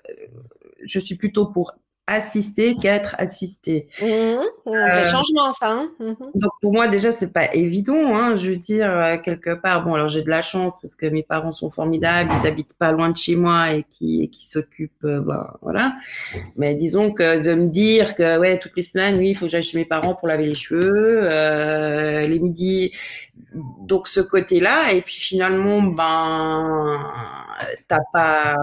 [0.86, 1.74] je suis plutôt pour
[2.10, 3.88] assister qu'être assisté.
[4.02, 5.72] Mmh, mmh, euh, changement ça.
[5.72, 6.14] Hein mmh.
[6.36, 8.16] Donc pour moi déjà c'est pas évident.
[8.16, 9.84] Hein, je veux dire euh, quelque part.
[9.84, 12.92] Bon alors j'ai de la chance parce que mes parents sont formidables, ils habitent pas
[12.92, 15.06] loin de chez moi et qui qui s'occupent.
[15.06, 15.94] Euh, bah, voilà.
[16.56, 19.52] Mais disons que de me dire que ouais toutes les semaines oui il faut que
[19.52, 22.92] j'aille chez mes parents pour laver les cheveux, euh, les midis.
[23.82, 27.00] Donc ce côté là et puis finalement ben
[27.88, 28.58] t'as pas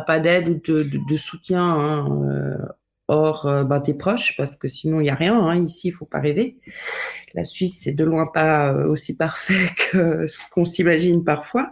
[0.00, 0.54] pas d'aide ou
[0.84, 2.56] de, soutien hein, euh,
[3.08, 5.38] hors euh, bah, tes proches, parce que sinon il n'y a rien.
[5.38, 6.56] Hein, ici, il faut pas rêver.
[7.34, 11.70] La Suisse, c'est de loin pas euh, aussi parfait que ce qu'on s'imagine parfois.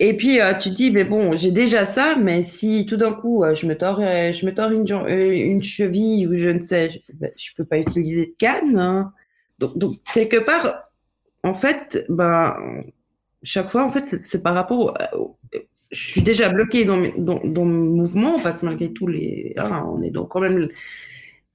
[0.00, 3.64] Et puis tu dis mais bon j'ai déjà ça mais si tout d'un coup je
[3.64, 7.64] me tords je me tords une, une cheville ou je ne sais je, ben, peux
[7.64, 9.12] pas utiliser de canne hein.
[9.60, 10.90] donc, donc, quelque part
[11.44, 12.56] en fait ben
[13.44, 15.38] chaque fois en fait c'est par rapport au,
[15.94, 19.84] je suis déjà bloquée dans, dans, dans mon mouvement parce que malgré tout, les, hein,
[19.86, 20.68] on est donc quand même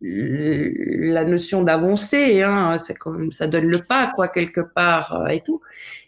[0.02, 5.28] la notion d'avancer, hein, c'est quand même, ça donne le pas, quoi, quelque part euh,
[5.28, 5.62] et tout.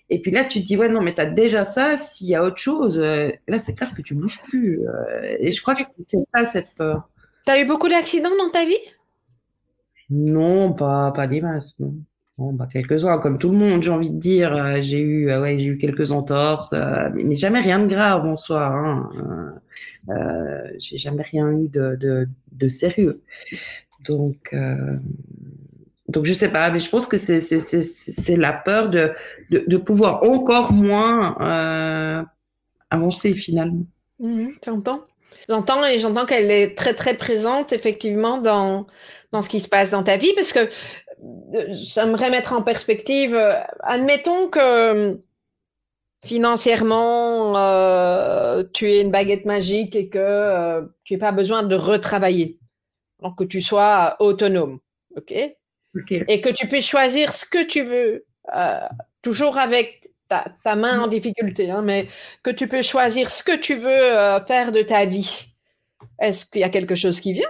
[0.09, 2.35] Et puis là, tu te dis, ouais, non, mais tu as déjà ça, s'il y
[2.35, 4.81] a autre chose, euh, là, c'est clair que tu bouges plus.
[4.87, 7.09] Euh, et je crois que c'est ça, cette peur.
[7.45, 8.75] Tu as eu beaucoup d'accidents dans ta vie?
[10.09, 11.93] Non, pas, pas des masses, non.
[12.53, 14.55] Bah, quelques-uns, comme tout le monde, j'ai envie de dire.
[14.55, 18.25] Euh, j'ai eu, euh, ouais, j'ai eu quelques entorses, euh, mais jamais rien de grave
[18.25, 18.65] en soi.
[18.65, 19.09] Hein.
[20.79, 23.21] j'ai jamais rien eu de, de, sérieux.
[24.05, 24.55] Donc,
[26.07, 29.11] donc je sais pas, mais je pense que c'est c'est la peur de,
[29.51, 32.27] de, de pouvoir encore moins
[32.89, 33.85] avancer finalement.
[34.19, 35.05] Mmh, j'entends.
[35.47, 38.85] J'entends et j'entends qu'elle est très très présente effectivement dans
[39.31, 40.69] dans ce qui se passe dans ta vie parce que
[41.73, 45.19] j'aimerais mettre en perspective, euh, admettons que
[46.23, 51.75] financièrement, euh, tu es une baguette magique et que euh, tu n'as pas besoin de
[51.75, 52.59] retravailler.
[53.21, 54.79] Donc, que tu sois autonome.
[55.15, 55.31] OK?
[55.31, 58.25] Et que tu puisses choisir ce que tu veux,
[59.21, 62.07] toujours avec ta, ta, main en difficulté, hein, mais
[62.43, 65.49] que tu peux choisir ce que tu veux faire de ta vie.
[66.19, 67.49] Est-ce qu'il y a quelque chose qui vient?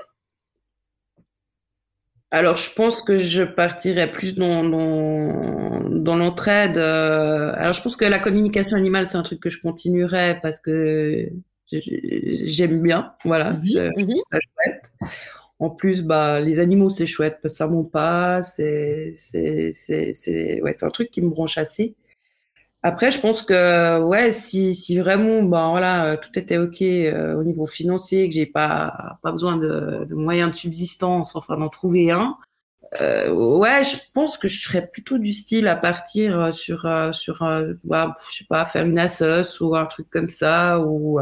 [2.34, 6.78] Alors, je pense que je partirais plus dans, dans, dans l'entraide.
[6.78, 10.62] Euh, alors, je pense que la communication animale, c'est un truc que je continuerai parce
[10.62, 11.30] que
[11.72, 14.16] j'aime bien, voilà, mhm.
[14.32, 14.92] chouette.
[15.60, 20.86] En plus, bah, les animaux, c'est chouette, ça monte pas, c'est, c'est, c'est, ouais, c'est
[20.86, 21.96] un truc qui me branche assez.
[22.84, 27.44] Après, je pense que ouais, si, si vraiment, ben voilà, tout était ok euh, au
[27.44, 32.10] niveau financier, que j'ai pas pas besoin de, de, moyens de subsistance, enfin d'en trouver
[32.12, 32.38] un,
[33.00, 37.14] euh, ouais, je pense que je serais plutôt du style à partir euh, sur euh,
[37.14, 37.74] sur euh,
[38.30, 41.20] je sais pas, faire une assoce ou un truc comme ça, ou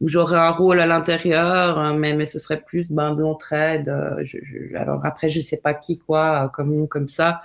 [0.00, 3.94] où j'aurais un rôle à l'intérieur, mais mais ce serait plus ben de l'entraide.
[4.24, 7.42] Je, je, alors après, je sais pas qui quoi, comme comme ça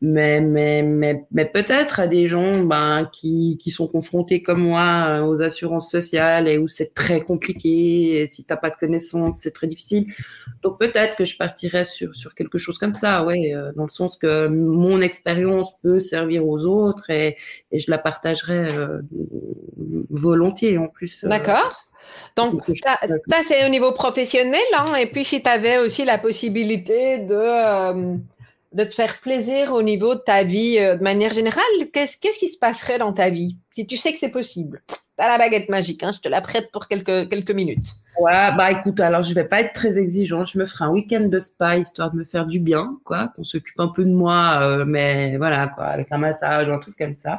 [0.00, 5.06] mais, mais, mais, mais peut-être à des gens ben, qui, qui sont confrontés comme moi
[5.08, 8.76] euh, aux assurances sociales et où c'est très compliqué, et si tu n'as pas de
[8.76, 10.06] connaissances, c'est très difficile.
[10.62, 13.90] Donc peut-être que je partirais sur, sur quelque chose comme ça, ouais, euh, dans le
[13.90, 17.36] sens que mon expérience peut servir aux autres et,
[17.72, 19.00] et je la partagerai euh,
[20.10, 21.24] volontiers en plus.
[21.24, 21.84] D'accord.
[22.36, 22.98] Donc, ça,
[23.44, 28.18] c'est au niveau professionnel, hein, et puis si tu avais aussi la possibilité de
[28.72, 32.38] de te faire plaisir au niveau de ta vie euh, de manière générale, qu'est-ce, qu'est-ce
[32.38, 33.56] qui se passerait dans ta vie?
[33.72, 36.40] Si tu sais que c'est possible Tu as la baguette magique, hein, je te la
[36.40, 37.86] prête pour quelques, quelques minutes.
[38.20, 41.28] Ouais, bah écoute, alors je vais pas être très exigeante, je me ferai un week-end
[41.28, 44.58] de spa histoire de me faire du bien, quoi, qu'on s'occupe un peu de moi,
[44.62, 47.36] euh, mais voilà, quoi, avec un massage, un truc comme ça.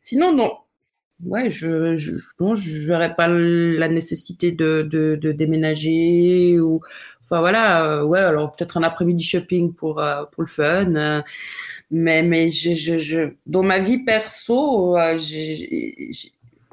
[0.00, 0.52] Sinon, non.
[1.24, 6.82] Ouais, je, je non, j'aurais pas la nécessité de, de, de déménager ou
[7.26, 11.22] Enfin voilà, euh, ouais, alors peut-être un après-midi shopping pour euh, pour le fun, euh,
[11.90, 16.10] mais mais je, je, je, dans ma vie perso, j'ai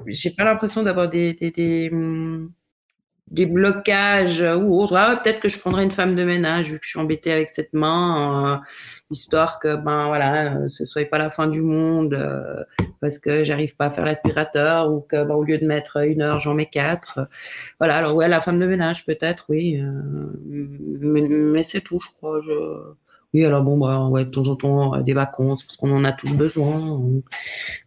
[0.06, 2.52] j'ai pas l'impression d'avoir des des, des hum,
[3.30, 4.96] des blocages ou autre.
[4.96, 7.50] Ah, peut-être que je prendrais une femme de ménage vu que je suis embêtée avec
[7.50, 8.62] cette main
[9.10, 12.62] histoire que ben voilà, euh, ce soit pas la fin du monde euh,
[13.00, 16.22] parce que j'arrive pas à faire l'aspirateur ou que ben, au lieu de mettre une
[16.22, 17.28] heure, j'en mets quatre.
[17.78, 20.32] Voilà, alors ouais, la femme de ménage peut-être, oui, euh,
[21.00, 22.40] mais, c'est tout, je crois.
[23.32, 26.12] Oui, alors bon, bah, ouais, de temps en temps, des vacances, parce qu'on en a
[26.12, 27.00] tous besoin.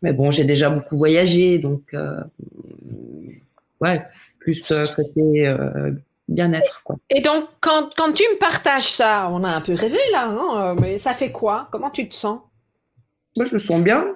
[0.01, 1.95] Mais bon, j'ai déjà beaucoup voyagé, donc,
[3.79, 4.05] ouais,
[4.53, 5.55] plus côté
[6.27, 6.81] bien-être.
[6.83, 6.97] Quoi.
[7.09, 10.75] Et donc, quand, quand, tu me partages ça, on a un peu rêvé là, hein,
[10.79, 11.67] mais ça fait quoi?
[11.71, 12.41] Comment tu te sens?
[13.35, 14.15] Moi, je me sens bien.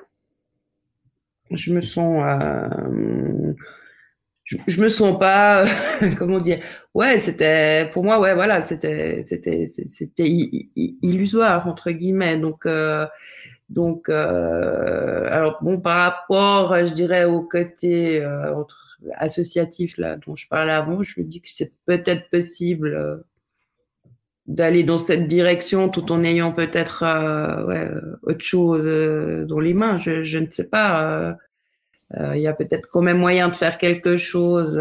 [1.52, 2.24] Je me sens.
[2.26, 3.54] Euh,
[4.44, 5.66] je, me sens pas.
[6.18, 6.60] comment dire?
[6.94, 7.90] Ouais, c'était.
[7.92, 10.28] Pour moi, ouais, voilà, c'était c'était c'était
[11.02, 12.38] illusoire, entre guillemets.
[12.38, 12.66] Donc.
[12.66, 13.06] Euh,
[13.70, 20.48] donc, euh, alors bon, par rapport, je dirais, au côté entre associatif là dont je
[20.48, 23.18] parlais avant, je me dis que c'est peut-être possible euh,
[24.48, 27.90] d'aller dans cette direction tout en ayant peut-être euh, ouais,
[28.24, 29.98] autre chose euh, dans les mains.
[29.98, 31.38] Je, je ne sais pas.
[32.14, 34.78] Il y a peut-être quand même moyen de faire quelque chose.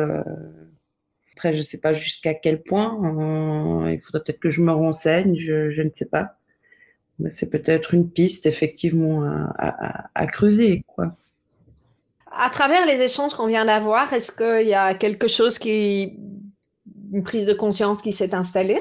[1.33, 2.99] Après, je ne sais pas jusqu'à quel point.
[3.89, 5.37] il faudrait peut-être que je me renseigne.
[5.39, 6.39] Je, je ne sais pas.
[7.21, 11.17] Mais c'est peut-être une piste effectivement à, à, à creuser, quoi
[12.31, 16.19] à travers les échanges qu'on vient d'avoir, est-ce qu'il y a quelque chose qui,
[17.13, 18.81] une prise de conscience qui s'est installée?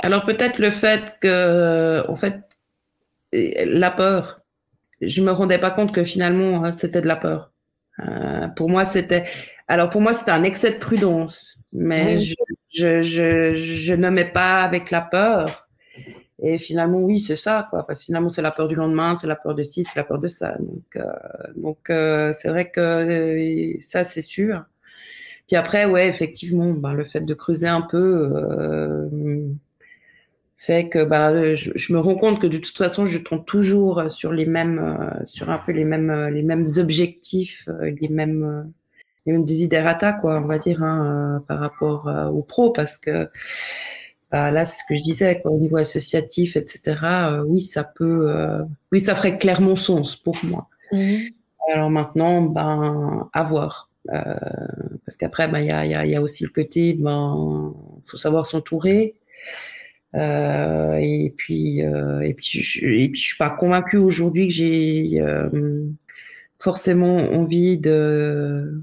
[0.00, 2.40] Alors peut-être le fait que, en fait,
[3.32, 4.40] la peur.
[5.00, 7.52] Je me rendais pas compte que finalement hein, c'était de la peur.
[8.00, 9.26] Euh, pour moi, c'était,
[9.68, 12.34] alors pour moi c'était un excès de prudence, mais je,
[12.72, 15.67] je, je, je ne mets pas avec la peur.
[16.40, 17.86] Et finalement, oui, c'est ça, quoi.
[17.86, 20.04] Parce que finalement, c'est la peur du lendemain, c'est la peur de ci, c'est la
[20.04, 20.56] peur de ça.
[20.58, 21.02] Donc, euh,
[21.56, 24.64] donc euh, c'est vrai que euh, ça, c'est sûr.
[25.48, 29.48] Puis après, ouais, effectivement, ben, le fait de creuser un peu euh,
[30.56, 34.32] fait que bah, je, me rends compte que de toute façon, je tombe toujours sur
[34.32, 38.72] les mêmes, sur un peu les mêmes, les mêmes objectifs, les mêmes,
[39.26, 43.28] les mêmes desiderata, quoi, on va dire, hein, par rapport aux pros, parce que
[44.30, 47.00] bah, là, c'est ce que je disais, quoi, au niveau associatif, etc.
[47.02, 48.62] Euh, oui, ça peut, euh,
[48.92, 50.68] oui, ça ferait clairement sens pour moi.
[50.92, 51.30] Mhm.
[51.72, 53.90] Alors maintenant, ben, à voir.
[54.12, 54.34] Euh,
[55.04, 58.16] parce qu'après, ben, il y a, y, a, y a, aussi le côté, ben, faut
[58.16, 59.14] savoir s'entourer.
[60.14, 65.22] Euh, et puis, et puis, je, et puis, je suis pas convaincue aujourd'hui que j'ai
[66.58, 68.82] forcément envie de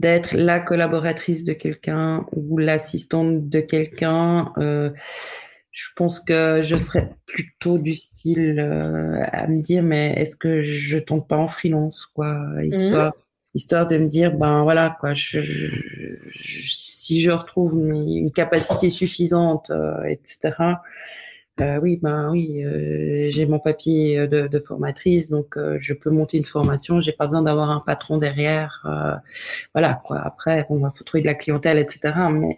[0.00, 4.50] d'être la collaboratrice de quelqu'un ou l'assistante de quelqu'un.
[4.56, 4.90] Euh,
[5.70, 10.62] je pense que je serais plutôt du style euh, à me dire mais est-ce que
[10.62, 12.34] je tente pas en freelance quoi?
[12.62, 13.56] Histoire mmh.
[13.56, 15.40] histoire de me dire ben voilà quoi je,
[16.42, 20.56] si je retrouve une, capacité suffisante euh, etc
[21.60, 26.08] Euh, oui, ben oui, euh, j'ai mon papier de, de formatrice, donc euh, je peux
[26.10, 27.00] monter une formation.
[27.02, 28.82] J'ai pas besoin d'avoir un patron derrière.
[28.86, 29.14] euh,
[29.74, 30.20] voilà quoi.
[30.24, 32.30] Après, on va faut trouver de la clientèle, etc.
[32.32, 32.56] Mais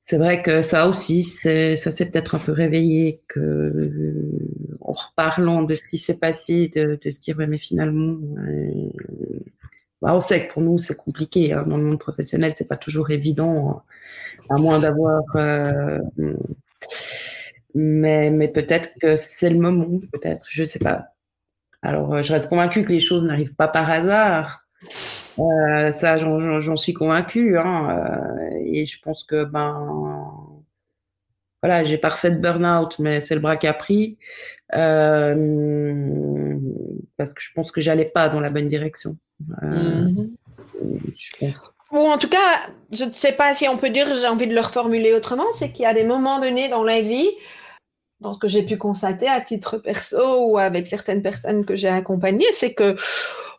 [0.00, 4.38] c'est vrai que ça aussi, ça s'est peut-être un peu réveillé que euh,
[4.80, 8.16] en reparlant de ce qui s'est passé, de, se dire ouais, mais finalement.
[8.38, 8.90] euh,
[10.02, 12.76] bah, on sait que pour nous c'est compliqué hein, dans le monde professionnel, c'est pas
[12.76, 13.82] toujours évident,
[14.50, 15.98] à moins d'avoir euh,
[17.74, 21.08] mais, mais peut-être que c'est le moment, peut-être, je ne sais pas.
[21.82, 24.64] Alors, euh, je reste convaincue que les choses n'arrivent pas par hasard.
[25.38, 27.58] Euh, ça, j'en suis convaincue.
[27.58, 30.62] Hein, euh, et je pense que, ben,
[31.62, 34.18] voilà, j'ai pas refait de burn-out, mais c'est le bras qui a pris.
[34.74, 36.56] Euh,
[37.16, 39.16] parce que je pense que j'allais pas dans la bonne direction.
[39.62, 40.30] Mhm.
[41.16, 41.72] Je pense.
[41.92, 44.54] Ou en tout cas, je ne sais pas si on peut dire, j'ai envie de
[44.54, 47.28] le reformuler autrement, c'est qu'il y a des moments donnés dans la vie,
[48.20, 51.88] dans ce que j'ai pu constater à titre perso ou avec certaines personnes que j'ai
[51.88, 52.96] accompagnées, c'est que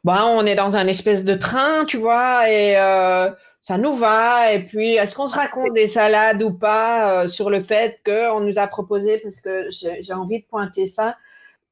[0.03, 3.29] bah, on est dans un espèce de train, tu vois, et euh,
[3.61, 4.53] ça nous va.
[4.53, 8.41] Et puis, est-ce qu'on se raconte des salades ou pas euh, sur le fait qu'on
[8.41, 11.17] nous a proposé, parce que j'ai envie de pointer ça,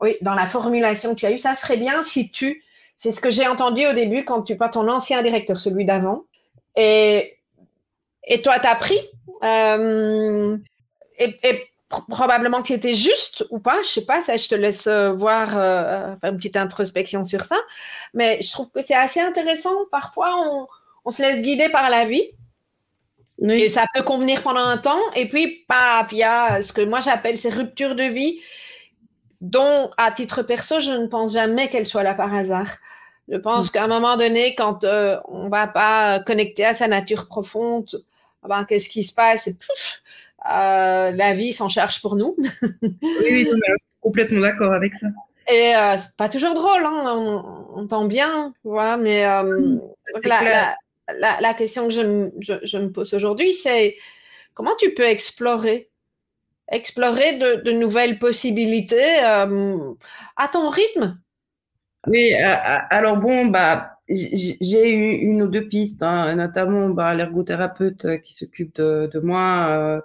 [0.02, 2.64] oui, dans la formulation que tu as eue, ça serait bien si tu,
[2.96, 6.26] c'est ce que j'ai entendu au début quand tu pas ton ancien directeur, celui d'avant,
[6.78, 7.38] et,
[8.24, 9.00] et toi, tu as pris.
[9.44, 10.58] Euh,
[11.20, 11.54] et, et
[11.92, 15.12] pr- probablement que c'était juste ou pas, je sais pas, ça je te laisse euh,
[15.14, 17.58] voir, euh, faire une petite introspection sur ça.
[18.14, 19.76] Mais je trouve que c'est assez intéressant.
[19.92, 20.68] Parfois, on,
[21.06, 22.32] on se laisse guider par la vie
[23.40, 23.62] Oui.
[23.64, 25.00] et ça peut convenir pendant un temps.
[25.16, 28.40] Et puis, paf, il y a ce que moi j'appelle ces ruptures de vie
[29.42, 32.68] dont, à titre perso, je ne pense jamais qu'elles soient là par hasard.
[33.30, 37.28] Je pense qu'à un moment donné, quand euh, on va pas connecter à sa nature
[37.28, 38.04] profonde,
[38.44, 39.48] ah ben, qu'est-ce qui se passe?
[39.48, 40.02] Et pouf,
[40.50, 42.36] euh, la vie s'en charge pour nous.
[42.82, 43.48] Oui, oui,
[44.02, 45.08] complètement d'accord avec ça.
[45.50, 49.78] Et euh, c'est pas toujours drôle, hein, on, entend bien, tu vois, mais euh,
[50.24, 50.78] la, la,
[51.18, 53.98] la, la question que je, me- je, je me pose aujourd'hui, c'est
[54.54, 55.90] comment tu peux explorer,
[56.70, 59.94] explorer de, de nouvelles possibilités euh,
[60.36, 61.18] à ton rythme?
[62.08, 67.14] Oui, euh, euh, alors bon, bah, j'ai eu une ou deux pistes, hein, notamment bah,
[67.14, 70.02] l'ergothérapeute euh, qui s'occupe de, de moi.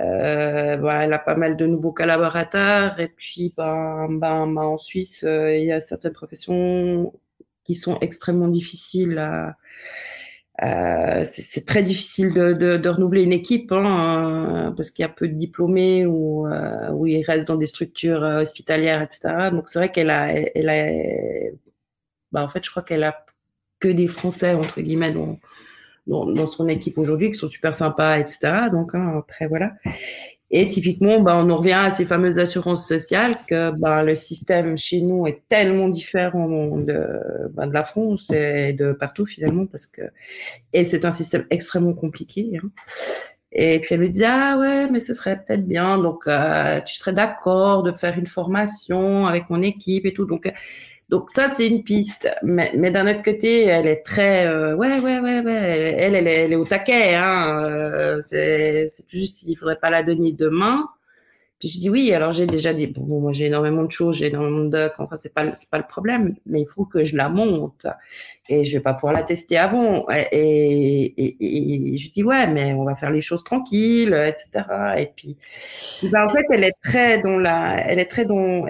[0.00, 3.00] euh, bah, elle a pas mal de nouveaux collaborateurs.
[3.00, 7.12] Et puis, ben, en Suisse, il y a certaines professions
[7.64, 9.56] qui sont extrêmement difficiles à.
[10.62, 15.08] Euh, c'est très difficile de, de, de renouveler une équipe hein, euh, parce qu'il y
[15.08, 19.50] a peu de diplômés ou euh, où ils restent dans des structures euh, hospitalières, etc.
[19.52, 21.50] Donc c'est vrai qu'elle a, elle a,
[22.32, 23.26] bah, en fait, je crois qu'elle a
[23.80, 25.38] que des Français entre guillemets dans,
[26.06, 28.70] dans, dans son équipe aujourd'hui qui sont super sympas, etc.
[28.72, 29.74] Donc hein, après voilà.
[30.50, 34.78] Et typiquement, bah, on en revient à ces fameuses assurances sociales que bah, le système
[34.78, 39.86] chez nous est tellement différent de, bah, de la France et de partout finalement parce
[39.86, 40.02] que
[40.72, 42.60] et c'est un système extrêmement compliqué.
[42.62, 42.68] Hein.
[43.52, 46.94] Et puis elle me disait ah ouais mais ce serait peut-être bien donc euh, tu
[46.96, 50.52] serais d'accord de faire une formation avec mon équipe et tout donc
[51.08, 52.28] donc ça c'est une piste.
[52.42, 55.94] Mais, mais d'un autre côté elle est très euh, ouais ouais ouais ouais.
[55.98, 57.64] Elle elle est, elle est au taquet hein.
[57.64, 60.88] Euh, c'est c'est juste il faudrait pas la donner demain
[61.58, 64.26] puis je dis oui alors j'ai déjà dit bon, moi j'ai énormément de choses j'ai
[64.26, 67.28] énormément de docs enfin c'est pas pas le problème mais il faut que je la
[67.28, 67.86] monte.
[68.48, 70.06] Et je vais pas pouvoir la tester avant.
[70.08, 74.64] Et, et, et, et je dis ouais mais on va faire les choses tranquilles etc
[74.98, 75.36] et puis
[76.12, 78.66] bah, en fait elle est très dans la elle est très dans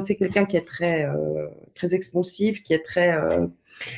[0.00, 3.46] c'est quelqu'un qui est très euh, très expansif qui est très euh,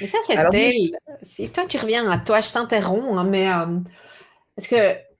[0.00, 0.96] Mais ça, c'est belle.
[1.28, 3.78] Si toi, tu reviens à toi, je t'interromps, hein, mais euh,
[4.56, 5.11] est-ce que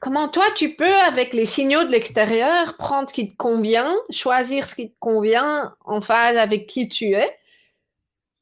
[0.00, 4.66] comment toi, tu peux, avec les signaux de l'extérieur, prendre ce qui te convient, choisir
[4.66, 7.38] ce qui te convient en phase avec qui tu es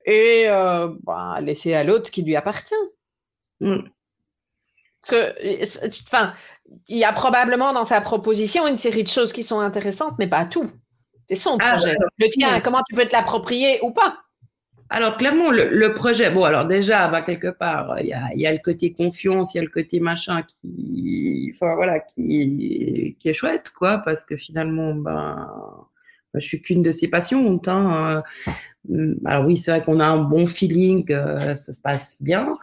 [0.04, 2.74] et euh, bah, laisser à l'autre ce qui lui appartient
[3.60, 3.78] mm,
[5.02, 6.32] Parce que, enfin,
[6.88, 10.28] il y a probablement dans sa proposition une série de choses qui sont intéressantes, mais
[10.28, 10.70] pas tout.
[11.28, 11.96] C'est son Ah, projet.
[12.18, 12.62] Le tien, Oui.
[12.62, 14.18] comment tu peux te l'approprier ou pas?
[14.88, 18.46] Alors clairement, le, le projet, bon alors déjà, bah, quelque part, il y a, y
[18.46, 23.28] a le côté confiance, il y a le côté machin qui, enfin voilà, qui, qui
[23.28, 25.48] est chouette, quoi, parce que finalement, ben,
[26.32, 27.60] ben, je suis qu'une de ses passions.
[27.66, 28.22] Hein.
[28.92, 32.56] Euh, Alors oui, c'est vrai qu'on a un bon feeling, euh, ça se passe bien.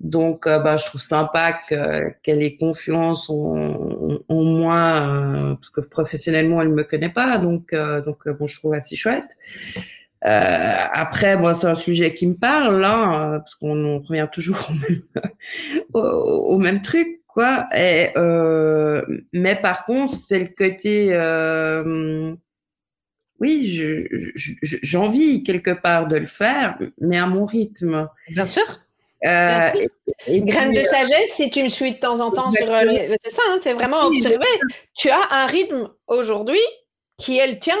[0.00, 4.76] Donc, euh, bah, je trouve sympa que- qu'elle ait confiance en, en moi,
[5.08, 7.38] euh, parce que professionnellement, elle ne me connaît pas.
[7.38, 9.36] Donc, euh, donc bon, je trouve assez chouette.
[10.26, 14.28] Euh, après, moi, c'est un sujet qui me parle, hein, euh, parce qu'on on revient
[14.32, 15.02] toujours au même,
[15.94, 17.66] au, au même truc, quoi.
[17.76, 22.34] Et, euh, mais par contre, c'est le côté, euh,
[23.40, 23.66] oui,
[24.36, 28.08] j'ai envie quelque part de le faire, mais à mon rythme.
[28.30, 28.62] Bien sûr.
[29.26, 29.70] Euh,
[30.28, 32.66] Une graine de sagesse, si tu me suis de temps en temps sur.
[32.66, 34.46] C'est ça, hein, c'est vraiment observer.
[34.94, 36.60] Tu as un rythme aujourd'hui
[37.18, 37.76] qui est le tien.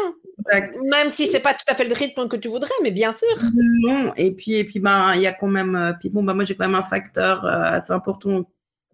[0.50, 3.36] Même si c'est pas tout à fait le rythme que tu voudrais, mais bien sûr.
[3.54, 6.44] Non, et puis et puis ben il y a quand même puis bon bah moi
[6.44, 8.44] j'ai quand même un facteur assez important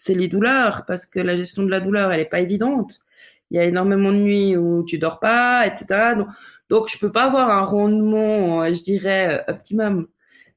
[0.01, 3.01] c'est les douleurs, parce que la gestion de la douleur, elle n'est pas évidente.
[3.51, 6.15] Il y a énormément de nuits où tu dors pas, etc.
[6.17, 6.29] Donc,
[6.71, 10.09] donc je peux pas avoir un rendement, euh, je dirais, euh, optimum.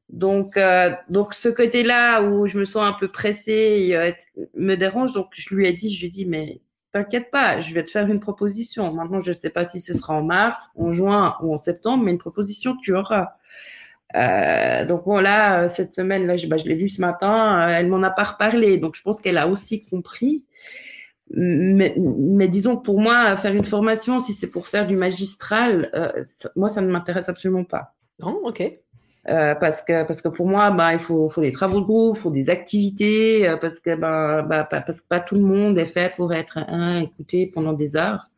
[0.09, 4.13] Donc, euh, donc ce côté-là où je me sens un peu pressée
[4.55, 5.13] me dérange.
[5.13, 6.61] Donc, je lui ai dit, je lui ai dit, mais
[6.93, 8.93] t'inquiète pas, je vais te faire une proposition.
[8.93, 12.03] Maintenant, je ne sais pas si ce sera en mars, en juin ou en septembre,
[12.03, 13.33] mais une proposition tu auras.
[14.15, 17.87] Euh, donc euh, cette semaine là, je, bah, je l'ai vue ce matin, euh, elle
[17.87, 20.45] m'en a pas reparlé, donc je pense qu'elle a aussi compris.
[21.31, 25.89] Mais, mais, disons que pour moi, faire une formation, si c'est pour faire du magistral,
[26.55, 27.95] moi ça ne m'intéresse absolument pas.
[28.19, 28.61] Non, ok.
[29.25, 32.29] Parce que parce que pour moi, bah, il faut, faut des travaux de groupe, faut
[32.29, 36.33] des activités, parce que bah, bah, parce que pas tout le monde est fait pour
[36.33, 38.29] être un, écouté pendant des heures.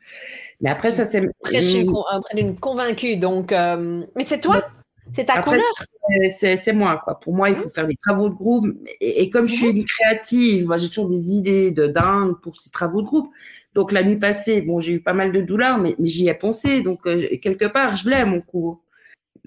[0.62, 1.26] Mais après, ça c'est.
[1.44, 1.88] Après, je suis
[2.34, 3.18] d'une convaincue.
[3.18, 4.62] Donc, mais c'est toi
[5.14, 5.64] c'est ta couleur
[6.30, 7.20] C'est moi, quoi.
[7.20, 7.72] Pour moi, il faut mmh.
[7.72, 8.66] faire des travaux de groupe.
[9.02, 12.70] Et, comme je suis une créative, moi, j'ai toujours des idées de dingue pour ces
[12.70, 13.32] travaux de groupe.
[13.74, 16.82] Donc, la nuit passée, bon, j'ai eu pas mal de douleurs, mais, j'y ai pensé.
[16.82, 18.82] Donc, euh, quelque part, je l'ai, mon cours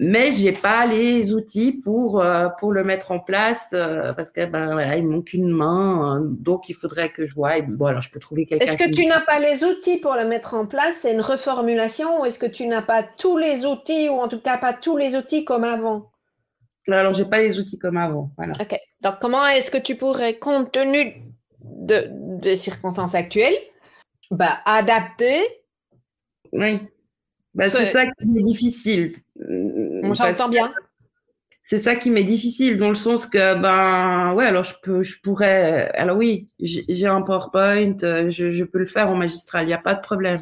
[0.01, 4.45] mais j'ai pas les outils pour euh, pour le mettre en place euh, parce que
[4.45, 6.21] ben voilà il manque une main hein.
[6.23, 7.57] donc il faudrait que je vois.
[7.57, 10.15] Et, bon alors je peux trouver quelqu'un est-ce que tu n'as pas les outils pour
[10.15, 10.95] le mettre en place?
[11.01, 14.39] C'est une reformulation ou est-ce que tu n'as pas tous les outils ou en tout
[14.39, 16.09] cas pas tous les outils comme avant?
[16.87, 18.53] Alors j'ai pas les outils comme avant voilà.
[18.57, 18.79] Ok.
[19.01, 21.23] Donc comment est-ce que tu pourrais compte tenu
[21.61, 22.07] de
[22.39, 23.57] des circonstances actuelles
[24.31, 25.41] bah adapter
[26.53, 26.79] oui
[27.55, 29.15] bah, c'est ça qui est difficile.
[29.37, 30.71] J'entends bien.
[31.61, 35.21] C'est ça qui m'est difficile, dans le sens que, ben, ouais, alors je peux, je
[35.21, 39.67] pourrais, alors oui, j'ai un PowerPoint, euh, je, je, peux le faire en magistral, il
[39.67, 40.39] n'y a pas de problème.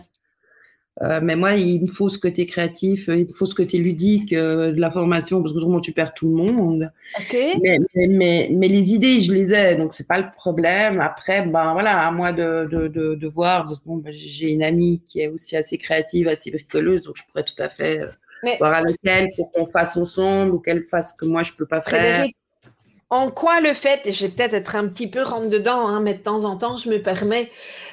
[1.03, 4.33] Euh, mais moi, il me faut ce côté créatif, il me faut ce côté ludique
[4.33, 6.91] euh, de la formation, parce que autrement tu perds tout le monde.
[7.61, 7.77] Mais,
[8.07, 10.99] mais, mais, les idées, je les ai, donc c'est pas le problème.
[10.99, 13.71] Après, ben voilà, à moi de, de, de, de voir.
[13.85, 17.43] Bon, ben, j'ai une amie qui est aussi assez créative, assez bricoleuse, donc je pourrais
[17.43, 18.07] tout à fait euh,
[18.59, 21.67] voir avec elle pour qu'on fasse ensemble ou qu'elle fasse ce que moi je peux
[21.67, 22.25] pas faire.
[23.09, 26.01] En quoi le fait, et je vais peut-être être un petit peu rentre dedans, hein,
[26.01, 27.49] mais de temps en temps, je me permets,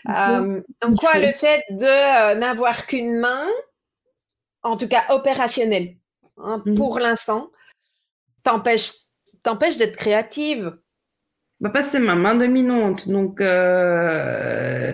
[0.09, 3.47] euh, en quoi le fait de euh, n'avoir qu'une main,
[4.65, 5.95] en tout cas opérationnelle,
[6.39, 6.75] hein, mmh.
[6.75, 7.53] pour l'instant,
[8.43, 8.91] t'empêche,
[9.45, 10.77] t'empêche d'être créative?
[11.61, 14.93] Bah Parce que c'est ma main dominante, donc, euh,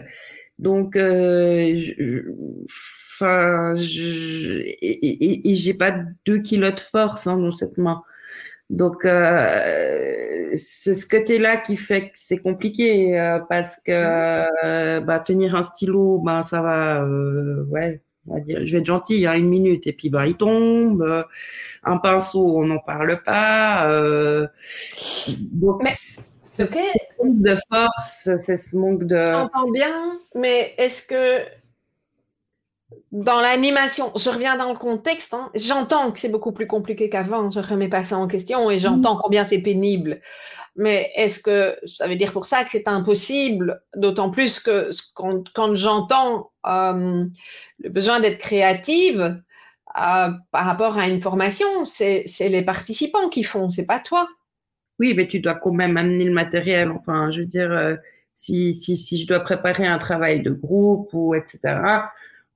[0.58, 0.96] donc,
[3.16, 5.94] enfin, et, j'ai pas
[6.26, 8.02] deux kilos de force hein, dans cette main.
[8.70, 13.90] Donc, euh, c'est ce côté-là qui fait que c'est compliqué euh, parce que
[14.64, 18.86] euh, bah, tenir un stylo, ben ça va, ouais, on va dire, je vais être
[18.86, 21.24] gentil, hein, une minute et puis bah il tombe.
[21.82, 23.90] un pinceau, on n'en parle pas.
[25.52, 29.16] donc, mais, c'est ce manque de force, c'est ce manque de.
[29.16, 31.44] J'entends bien, mais est-ce que
[33.12, 35.50] dans l'animation, je reviens dans le contexte, hein.
[35.54, 39.16] j'entends que c'est beaucoup plus compliqué qu'avant, je remets pas ça en question et j'entends
[39.16, 39.20] mm.
[39.22, 40.20] combien c'est pénible.
[40.76, 45.74] Mais est-ce que ça veut dire pour ça que c'est impossible, d'autant plus que quand,
[45.74, 47.24] j'entends euh,
[47.80, 49.42] le besoin d'être créative
[49.98, 54.28] euh, par rapport à une formation, c'est les participants qui font, c'est pas toi.
[55.00, 56.92] Oui, mais tu dois quand même amener le matériel.
[56.92, 57.96] Enfin, je veux dire, euh,
[58.34, 61.74] si, si, si je dois préparer un travail de groupe ou etc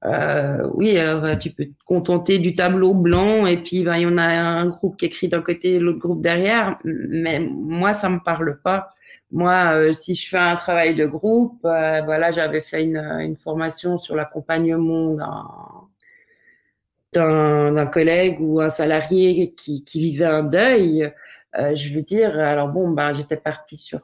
[0.06, 4.02] euh, oui, alors euh, tu peux te contenter du tableau blanc et puis ben, il
[4.02, 6.78] y en a un groupe qui écrit d'un côté, l'autre groupe derrière.
[6.84, 8.90] Mais moi, ça me parle pas.
[9.30, 13.96] Moi, euh, si je fais un travail de groupe, voilà, j'avais fait une, une, formation
[13.98, 15.16] sur l'accompagnement
[17.12, 21.12] d'un collègue ou un salarié qui, qui vivait un deuil.
[21.54, 24.02] je veux dire, alors bon, ben, j'étais partie sur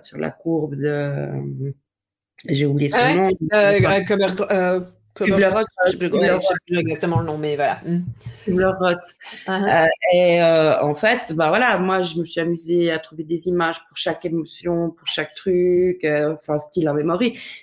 [0.00, 1.74] sur la courbe de,
[2.48, 3.30] j'ai oublié son ah nom.
[5.14, 7.80] Kubler-Ross, je ne sais plus exactement le nom, mais voilà.
[7.84, 8.00] Hmm.
[8.44, 9.14] Kubler-Ross.
[9.46, 9.84] Uh-huh.
[9.84, 13.46] Euh, et euh, en fait, bah voilà, moi, je me suis amusée à trouver des
[13.46, 17.20] images pour chaque émotion, pour chaque truc, euh, enfin, style en mémoire.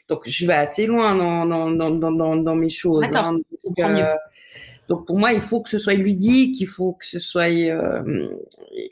[0.07, 3.05] Donc, je vais assez loin dans, dans, dans, dans, dans mes choses.
[3.13, 3.39] Hein.
[3.63, 3.77] Donc,
[4.87, 7.49] donc, pour moi, il faut que ce soit ludique, il faut que ce soit...
[7.49, 7.71] et,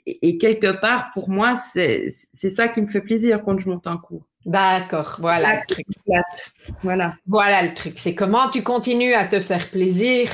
[0.06, 3.98] et, quelque part, pour moi, c'est ça qui me fait plaisir quand je monte un
[3.98, 4.24] cours.
[4.48, 5.86] D'accord, voilà le truc.
[6.82, 7.16] Voilà.
[7.28, 8.00] Voilà le truc.
[8.00, 10.30] C'est comment tu continues à te faire plaisir.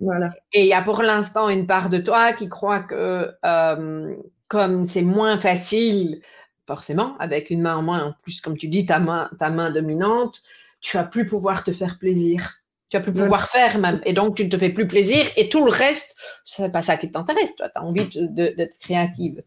[0.00, 0.30] Voilà.
[0.54, 4.16] Et il y a pour l'instant une part de toi qui croit que euh,
[4.48, 6.22] comme c'est moins facile,
[6.66, 9.70] forcément, avec une main en moins, en plus, comme tu dis, ta main, ta main
[9.70, 10.42] dominante,
[10.80, 12.54] tu vas plus pouvoir te faire plaisir.
[12.88, 14.00] Tu vas plus pouvoir faire même.
[14.06, 15.26] Et donc, tu ne te fais plus plaisir.
[15.36, 17.54] Et tout le reste, c'est pas ça qui t'intéresse.
[17.54, 19.42] Toi, tu as envie d'être créative.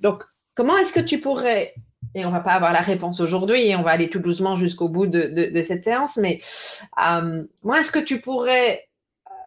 [0.00, 0.22] Donc,
[0.56, 1.74] comment est-ce que tu pourrais
[2.14, 4.88] et on va pas avoir la réponse aujourd'hui, et on va aller tout doucement jusqu'au
[4.88, 6.40] bout de, cette séance, mais
[7.06, 8.88] euh, moi, est-ce que tu pourrais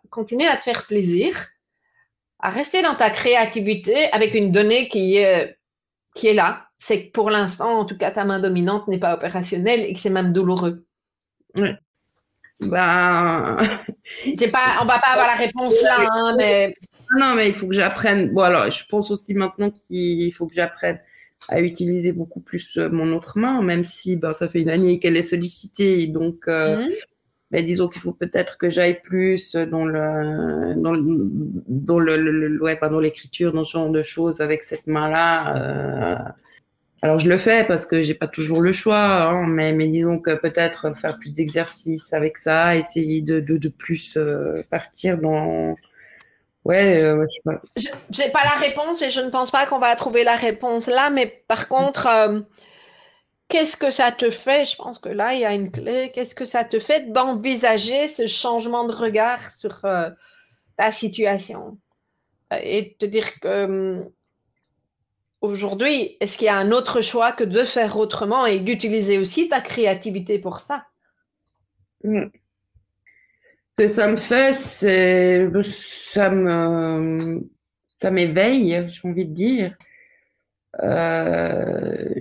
[0.09, 1.35] continuer à te faire plaisir,
[2.39, 5.57] à rester dans ta créativité avec une donnée qui est,
[6.13, 6.67] qui est là?
[6.77, 9.99] C'est que pour l'instant, en tout cas, ta main dominante n'est pas opérationnelle et que
[9.99, 10.85] c'est même douloureux.
[11.55, 11.69] Oui.
[12.61, 13.57] Ben...
[14.35, 16.75] C'est pas, on va pas avoir la réponse là, hein, mais...
[17.15, 18.31] Non, mais il faut que j'apprenne.
[18.33, 20.99] Bon, alors, je pense aussi maintenant qu'il faut que j'apprenne
[21.47, 24.99] à utiliser beaucoup plus euh, mon autre main, même si ben, ça fait une année
[24.99, 26.07] qu'elle est sollicitée.
[26.07, 26.89] Donc, euh, mhm.
[27.51, 31.01] ben, disons qu'il faut peut-être que j'aille plus dans le dans le,
[31.67, 35.55] dans le, ouais, dans l'écriture, dans ce genre de choses avec cette main-là.
[35.57, 36.31] Euh.
[37.01, 40.19] Alors je le fais parce que j'ai pas toujours le choix, hein, mais, mais disons
[40.19, 44.17] que peut-être faire plus d'exercices avec ça, essayer de, de, de plus
[44.69, 45.75] partir dans
[46.69, 47.25] Ouais, euh,
[47.75, 48.43] je sais pas.
[48.43, 51.25] pas la réponse et je ne pense pas qu'on va trouver la réponse là, mais
[51.47, 52.41] par contre, euh,
[53.47, 54.65] qu'est-ce que ça te fait?
[54.65, 56.11] Je pense que là, il y a une clé.
[56.13, 60.11] Qu'est-ce que ça te fait d'envisager ce changement de regard sur euh,
[60.77, 61.79] ta situation?
[62.61, 64.05] Et te dire que
[65.41, 69.49] aujourd'hui, est-ce qu'il y a un autre choix que de faire autrement et d'utiliser aussi
[69.49, 70.85] ta créativité pour ça?
[72.03, 72.27] Mmh
[73.79, 77.49] que ça me fait, c'est ça me
[77.93, 79.73] ça m'éveille, j'ai envie de dire.
[80.83, 82.13] Euh,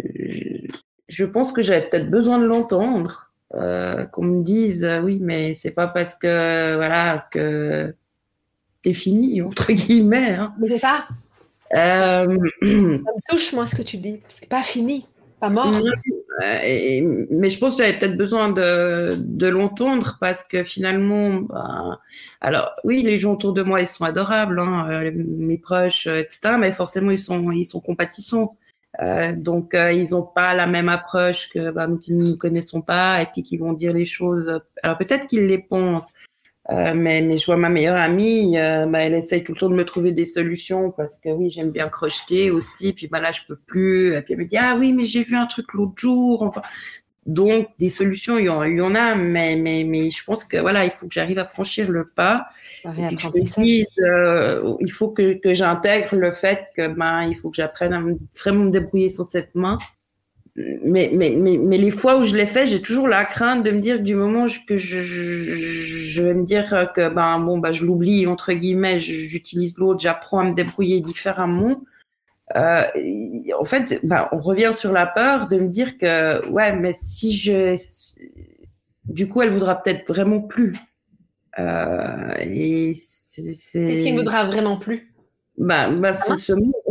[1.08, 5.52] je pense que j'avais peut-être besoin de l'entendre, euh, qu'on me dise euh, oui, mais
[5.52, 7.92] c'est pas parce que voilà que
[8.84, 10.34] t'es fini entre guillemets.
[10.34, 10.54] Hein.
[10.60, 11.08] Mais c'est ça.
[11.72, 15.06] ça me touche moi ce que tu dis, c'est pas fini.
[15.40, 15.74] Pas mort.
[16.40, 21.98] Mais je pense que j'avais peut-être besoin de, de l'entendre parce que finalement, ben,
[22.40, 26.20] alors oui, les gens autour de moi, ils sont adorables, hein, euh, mes proches, euh,
[26.20, 26.56] etc.
[26.58, 28.56] Mais forcément, ils sont, ils sont compatissants.
[29.02, 32.36] Euh, donc, euh, ils n'ont pas la même approche que ben, nous qui ne nous
[32.36, 34.60] connaissons pas et puis qui vont dire les choses.
[34.82, 36.12] Alors peut-être qu'ils les pensent,
[36.70, 39.70] euh, mais, mais je vois ma meilleure amie, euh, bah, elle essaye tout le temps
[39.70, 42.92] de me trouver des solutions parce que oui, j'aime bien crocheter aussi.
[42.92, 44.14] Puis bah, là, je peux plus.
[44.14, 46.42] Et puis elle me dit ah oui, mais j'ai vu un truc l'autre jour.
[46.42, 46.60] Enfin,
[47.24, 50.44] donc des solutions, il y en, il y en a, mais, mais, mais je pense
[50.44, 52.48] que voilà, il faut que j'arrive à franchir le pas.
[52.84, 53.28] Et que je
[53.60, 57.92] dise, euh, il faut que, que j'intègre le fait que ben il faut que j'apprenne
[57.92, 58.02] à
[58.38, 59.78] vraiment me débrouiller sur cette main
[60.84, 63.70] mais, mais, mais, mais, les fois où je l'ai fait, j'ai toujours la crainte de
[63.70, 67.72] me dire du moment que je, je, je vais me dire que ben bon bah
[67.72, 71.80] je l'oublie entre guillemets, j'utilise l'autre, j'apprends à me débrouiller différemment.
[72.56, 72.82] Euh,
[73.58, 77.32] en fait, ben, on revient sur la peur de me dire que ouais, mais si
[77.32, 77.76] je,
[79.04, 80.76] du coup, elle voudra peut-être vraiment plus.
[81.58, 83.42] Euh, et c'est.
[83.42, 85.12] Qu'est-ce qui voudra vraiment plus?
[85.58, 86.12] Ben, ben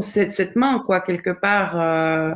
[0.01, 1.80] c'est cette main quoi quelque part.
[1.80, 2.34] Euh,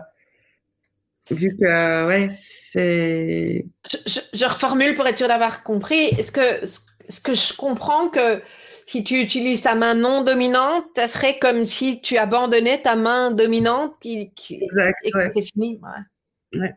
[1.32, 3.66] vu que, ouais, c'est.
[3.86, 6.06] Je, reformule pour être sûr d'avoir compris.
[6.18, 6.66] Est-ce que,
[7.10, 8.42] ce que je comprends que
[8.88, 13.32] si tu utilises ta main non dominante, ça serait comme si tu abandonnais ta main
[13.32, 15.80] dominante qui, exact, et que c'est fini.
[16.54, 16.74] Ouais.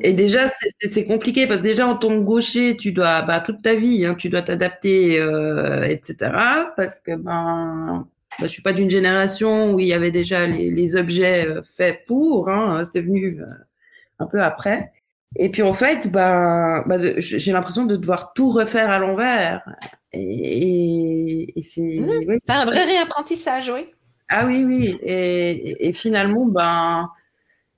[0.00, 0.46] Et déjà,
[0.80, 4.04] c'est compliqué parce que déjà, en tant que gaucher, tu dois, bah, toute ta vie,
[4.04, 6.32] hein, tu dois t'adapter, euh, etc.
[6.76, 8.08] Parce que, ben,
[8.38, 11.62] bah, je suis pas d'une génération où il y avait déjà les, les objets euh,
[11.62, 12.48] faits pour.
[12.48, 13.46] Hein, c'est venu euh,
[14.18, 14.92] un peu après.
[15.36, 19.64] Et puis en fait, bah, bah j'ai l'impression de devoir tout refaire à l'envers.
[20.12, 23.86] Et, et, c'est mmh, un vrai réapprentissage, oui.
[24.28, 24.98] Ah oui, oui.
[25.02, 27.10] Et, et finalement, ben.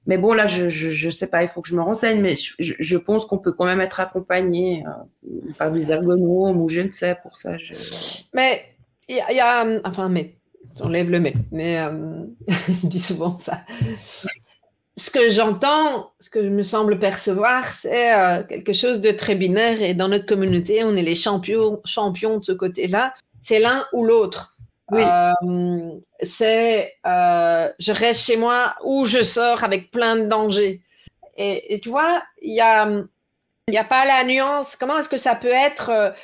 [0.08, 2.34] Mais bon, là, je, je, je, sais pas, il faut que je me renseigne, mais
[2.36, 6.80] je, je pense qu'on peut quand même être accompagné euh, par des ergonomes ou je
[6.80, 7.56] ne sais pour ça.
[8.32, 8.76] Mais
[9.08, 10.36] il y, y, a, enfin, mais
[10.78, 11.34] J'enlève le mais.
[11.52, 13.60] Mais euh, je dis souvent ça.
[14.96, 19.34] Ce que j'entends, ce que je me semble percevoir, c'est euh, quelque chose de très
[19.34, 19.82] binaire.
[19.82, 23.14] Et dans notre communauté, on est les champions, champions de ce côté-là.
[23.42, 24.56] C'est l'un ou l'autre.
[24.90, 25.02] Oui.
[25.02, 30.80] Euh, c'est je reste chez moi ou je sors avec plein de dangers.
[31.36, 32.88] Et, et tu vois, il y a,
[33.68, 34.76] y a pas la nuance.
[34.76, 36.14] Comment est-ce que ça peut être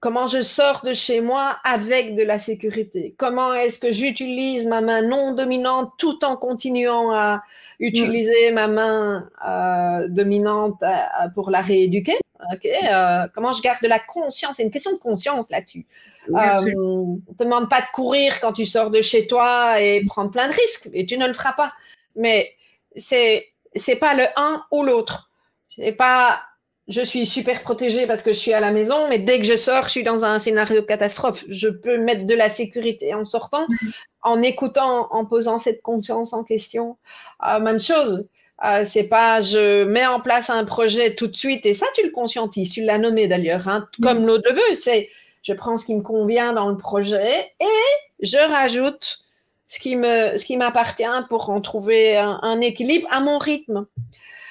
[0.00, 3.14] comment je sors de chez moi avec de la sécurité?
[3.16, 7.42] Comment est-ce que j'utilise ma main non dominante tout en continuant à
[7.80, 12.16] utiliser ma main euh, dominante euh, pour la rééduquer?
[12.64, 14.56] Euh, Comment je garde de la conscience?
[14.56, 15.86] C'est une question de conscience là-dessus.
[16.28, 20.30] on ne te demande pas de courir quand tu sors de chez toi et prendre
[20.30, 21.72] plein de risques, et tu ne le feras pas.
[22.14, 22.52] Mais
[22.94, 25.30] c'est c'est pas le un ou l'autre.
[25.74, 26.40] C'est pas
[26.88, 29.56] je suis super protégée parce que je suis à la maison, mais dès que je
[29.56, 31.44] sors, je suis dans un scénario de catastrophe.
[31.48, 33.66] Je peux mettre de la sécurité en sortant,
[34.22, 36.96] en écoutant, en posant cette conscience en question.
[37.46, 38.28] Euh, même chose.
[38.64, 42.02] Euh, c'est pas je mets en place un projet tout de suite et ça tu
[42.02, 45.10] le conscientises, tu l'as nommé d'ailleurs, hein, comme l'autre le veut, c'est
[45.42, 49.18] je prends ce qui me convient dans le projet et je rajoute
[49.68, 53.86] ce qui me ce qui m'appartient pour en trouver un équilibre à mon rythme.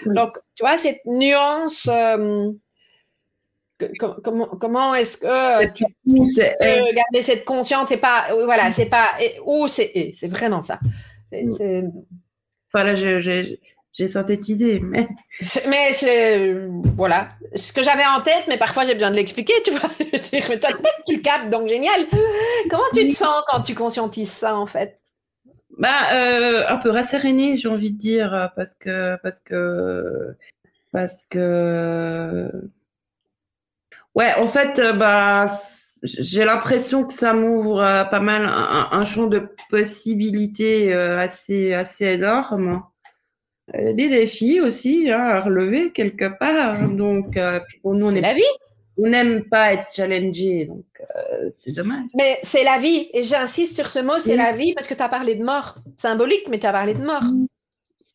[0.06, 2.52] Donc, tu vois, cette nuance, euh,
[4.24, 7.90] comment, comment est-ce que tu peux garder cette conscience?
[7.90, 9.10] C'est pas, voilà, c'est pas
[9.46, 10.80] ou c'est c'est vraiment ça.
[12.74, 15.08] Voilà, j'ai synthétisé, mais.
[15.68, 16.68] Mais c'est.
[16.98, 17.30] Voilà.
[17.56, 19.90] Ce que j'avais en tête, mais parfois j'ai besoin de l'expliquer, tu vois.
[20.00, 20.70] mais toi,
[21.08, 22.06] tu le captes, donc génial.
[22.70, 24.98] Comment tu te sens quand tu conscientises ça, en fait?
[25.78, 30.36] Bah, euh, un peu rasséréné, j'ai envie de dire, parce que, parce que,
[30.92, 32.50] parce que,
[34.16, 35.46] ouais, en fait, euh, bah,
[36.04, 42.84] j'ai l'impression que ça m'ouvre euh, pas mal un, champ de possibilités assez, assez énorme.
[43.74, 46.88] Des défis aussi hein, à relever quelque part.
[46.90, 47.38] Donc,
[47.82, 48.44] pour nous, on est la vie
[48.98, 52.06] on n'aime pas être challengé, donc euh, c'est dommage.
[52.18, 55.02] Mais c'est la vie, et j'insiste sur ce mot, c'est la vie, parce que tu
[55.02, 57.24] as parlé de mort symbolique, mais tu as parlé de mort.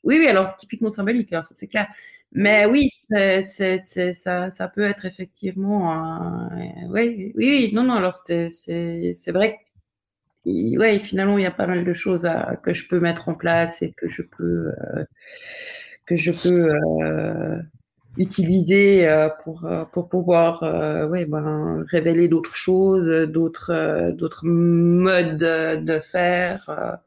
[0.02, 1.88] Oui, oui, alors typiquement symbolique, alors ça c'est clair.
[2.32, 3.42] Mais oui, c'est,
[4.14, 6.48] ça, ça peut être effectivement.
[6.88, 8.46] oui, oui, non, non, alors c'est,
[9.28, 9.58] vrai
[10.44, 13.28] que ouais, finalement, il y a pas mal de choses à, que je peux mettre
[13.28, 15.04] en place et que je peux, euh,
[16.06, 16.72] que je peux
[17.02, 17.60] euh,
[18.16, 25.38] utiliser euh, pour euh, pour pouvoir euh, ouais ben révéler d'autres choses d'autres d'autres modes
[25.38, 26.98] de, faire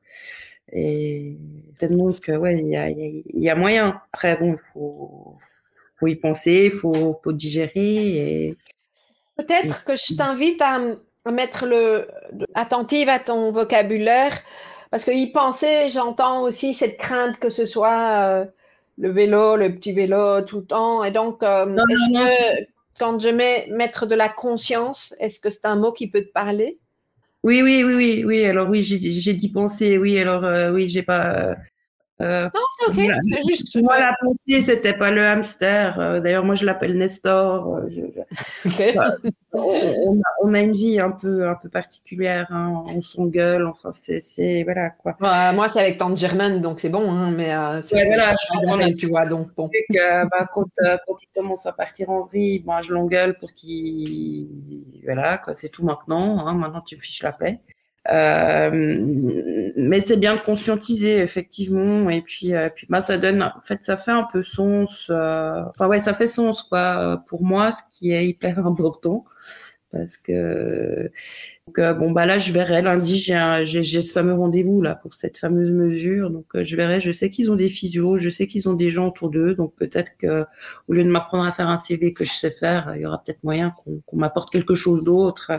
[0.72, 1.38] et
[1.78, 4.02] tellement que ouais il y a il moyen.
[4.14, 5.36] Après bon il faut
[6.00, 8.56] faut y penser faut faut digérer
[9.38, 10.80] peut-être que je t'invite à,
[11.26, 12.08] à mettre le
[12.56, 14.34] attentive à ton vocabulaire
[14.90, 18.48] parce que y penser j'entends aussi cette crainte que ce soit
[18.98, 21.04] le vélo, le petit vélo tout le temps.
[21.04, 22.66] Et donc, euh, est-ce que
[22.98, 26.32] quand je mets mettre de la conscience, est-ce que c'est un mot qui peut te
[26.32, 26.80] parler?
[27.44, 28.46] Oui, oui, oui, oui, oui.
[28.46, 29.98] Alors oui, j'ai dit penser.
[29.98, 31.56] Oui, alors euh, oui, j'ai pas.
[32.22, 32.62] Euh, non,
[32.96, 33.18] c'est ok.
[33.48, 33.82] juste...
[33.82, 36.00] Moi, la pensée, c'était pas le hamster.
[36.00, 37.82] Euh, d'ailleurs, moi, je l'appelle Nestor.
[39.54, 42.48] on, a, une vie un peu, un peu particulière.
[42.52, 42.84] Hein.
[42.88, 43.66] On s'engueule.
[43.66, 45.18] Enfin, c'est, voilà quoi.
[45.20, 47.12] moi, c'est avec tante Germaine, donc c'est bon.
[47.12, 47.50] Hein, mais
[47.82, 48.36] c'est, voilà,
[48.98, 49.26] tu vois.
[49.26, 49.70] Donc bon.
[49.92, 54.48] bah, quand, quand, il commence à partir en vrille, bah, je l'engueule pour qu'il,
[55.04, 55.54] voilà, quoi.
[55.56, 56.46] C'est tout maintenant.
[56.46, 56.54] Hein.
[56.54, 57.60] Maintenant, tu me fiches la paix.
[58.12, 58.70] Euh,
[59.78, 62.10] mais c'est bien de conscientiser effectivement.
[62.10, 65.64] Et puis euh, puis bah ça donne en fait ça fait un peu sens euh,
[65.70, 69.26] enfin ouais ça fait sens quoi pour moi ce qui est hyper important.
[69.92, 71.12] Parce que
[71.68, 72.82] donc, euh, bon bah là je verrai.
[72.82, 76.30] Lundi j'ai ce fameux rendez-vous là pour cette fameuse mesure.
[76.30, 77.00] Donc euh, je verrai.
[77.00, 78.18] Je sais qu'ils ont des physios.
[78.18, 79.56] Je sais qu'ils ont des gens autour d'eux.
[79.56, 80.44] Donc peut-être que
[80.90, 83.24] au lieu de m'apprendre à faire un CV que je sais faire il y aura
[83.24, 85.52] peut-être moyen qu'on m'apporte quelque chose d'autre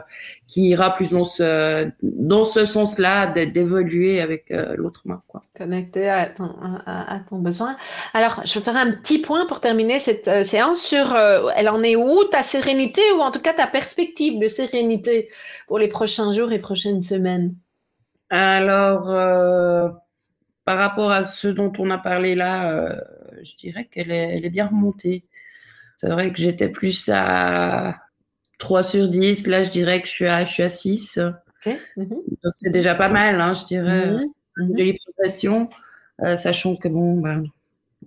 [0.46, 5.42] qui ira plus dans ce dans ce sens-là d'évoluer avec euh, l'autre main quoi.
[5.56, 7.76] Connecté à ton, à, ton besoin.
[8.12, 11.16] Alors je faire un petit point pour terminer cette séance sur
[11.56, 15.28] elle en est où ta sérénité ou en tout cas ta perspective de sérénité
[15.66, 17.54] pour les prochains jours et prochaines semaines?
[18.28, 19.88] Alors, euh,
[20.64, 23.00] par rapport à ce dont on a parlé là, euh,
[23.44, 25.24] je dirais qu'elle est, elle est bien remontée.
[25.94, 27.96] C'est vrai que j'étais plus à
[28.58, 29.46] 3 sur 10.
[29.46, 31.20] Là, je dirais que je suis à, je suis à 6.
[31.96, 32.08] Mhm.
[32.42, 34.16] Donc, c'est déjà pas mal, hein, je dirais.
[34.56, 36.36] Mm -hmm.
[36.36, 37.44] sachant que bon, ben,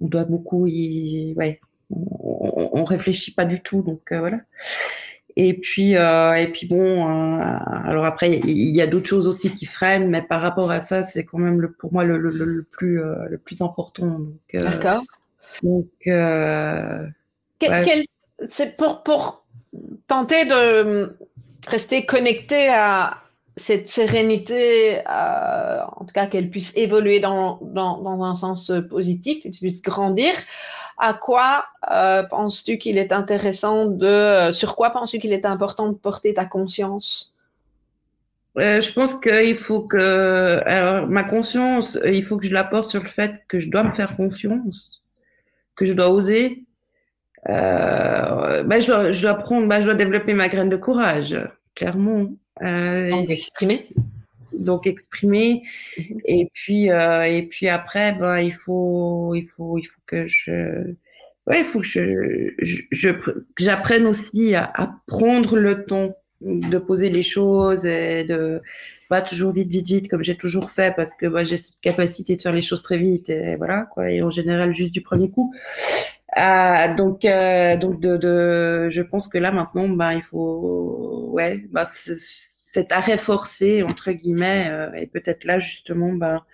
[0.01, 1.33] on doit beaucoup y.
[1.37, 3.81] Ouais, on, on, réfléchit pas du tout.
[3.81, 4.39] Donc, voilà.
[5.39, 9.53] Et puis, euh, et puis bon, euh, alors après, il y a d'autres choses aussi
[9.53, 12.31] qui freinent, mais par rapport à ça, c'est quand même le, pour moi le, le,
[12.31, 14.19] le plus, euh, le plus important.
[14.51, 15.03] D'accord.
[15.61, 15.85] Donc,
[18.49, 19.45] c'est pour, pour
[20.07, 21.15] tenter de
[21.67, 23.17] rester connecté à
[23.57, 29.51] cette sérénité, en tout cas qu'elle puisse évoluer dans, dans, dans un sens positif, qu'elle
[29.51, 30.33] puisse grandir.
[30.97, 35.95] À quoi euh, penses-tu qu'il est intéressant de, sur quoi penses-tu qu'il est important de
[35.95, 37.33] porter ta conscience?
[38.57, 42.89] Euh, je pense qu'il faut que, alors ma conscience, il faut que je la porte
[42.89, 45.03] sur le fait que je dois me faire confiance,
[45.75, 46.63] que je dois oser.
[47.49, 51.37] Euh, bah, je, dois, je dois prendre, bah, je dois développer ma graine de courage,
[51.75, 52.29] clairement.
[52.63, 53.89] Euh, donc exprimer.
[54.53, 55.63] Donc exprimer.
[55.97, 56.21] Mhm.
[56.25, 60.93] Et puis, euh, et puis après, bah, il faut, il faut, il faut que je,
[61.47, 62.51] ouais, il faut que je,
[62.91, 63.09] je,
[63.57, 68.61] j'apprenne aussi à, à prendre le temps de poser les choses et de
[69.09, 72.35] pas toujours vite, vite, vite comme j'ai toujours fait parce que moi j'ai cette capacité
[72.35, 75.29] de faire les choses très vite et voilà quoi et en général juste du premier
[75.31, 75.53] coup.
[76.37, 81.65] Euh, donc euh, donc de, de, je pense que là maintenant bah il faut ouais
[81.71, 81.85] bah
[82.77, 86.45] cet arrêt forcé entre guillemets euh, et peut-être là justement bah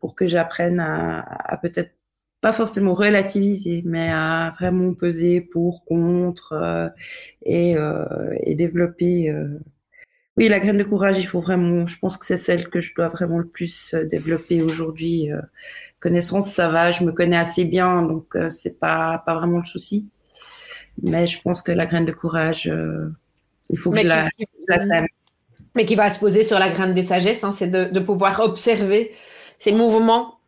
[0.00, 1.92] pour que j'apprenne à, à peut-être
[2.40, 6.88] pas forcément relativiser, mais à vraiment peser pour, contre euh,
[7.42, 8.04] et, euh,
[8.44, 9.28] et, développer.
[9.28, 9.58] Euh...
[10.36, 12.94] Oui, la graine de courage, il faut vraiment, je pense que c'est celle que je
[12.94, 15.30] dois vraiment le plus développer aujourd'hui.
[15.98, 20.14] Connaissance, ça va, je me connais assez bien, donc c'est pas, pas vraiment le souci.
[21.02, 22.72] Mais je pense que la graine de courage,
[23.68, 24.28] il faut que je la,
[24.68, 25.02] la
[25.78, 28.40] Mais qui va se poser sur la graine de sagesse, hein, c'est de, de pouvoir
[28.40, 29.14] observer
[29.58, 30.38] ces mouvements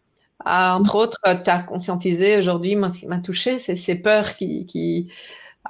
[0.44, 4.66] ah, entre autres, tu as conscientisé aujourd'hui, ce qui m'a touché, c'est ces peurs qui.
[4.66, 5.08] qui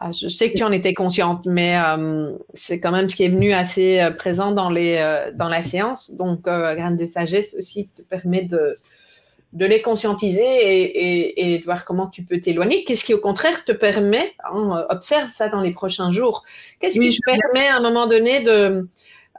[0.00, 3.24] ah, je sais que tu en étais consciente, mais euh, c'est quand même ce qui
[3.24, 6.12] est venu assez euh, présent dans, les, euh, dans la séance.
[6.12, 8.76] Donc, Graine de sagesse aussi te permet de,
[9.52, 12.84] de les conscientiser et, et, de voir comment tu peux t'éloigner.
[12.84, 16.44] Qu'est-ce qui, au contraire, te permet, hein, observe ça dans les prochains jours,
[16.78, 18.88] qu'est-ce qui te permet à un moment donné de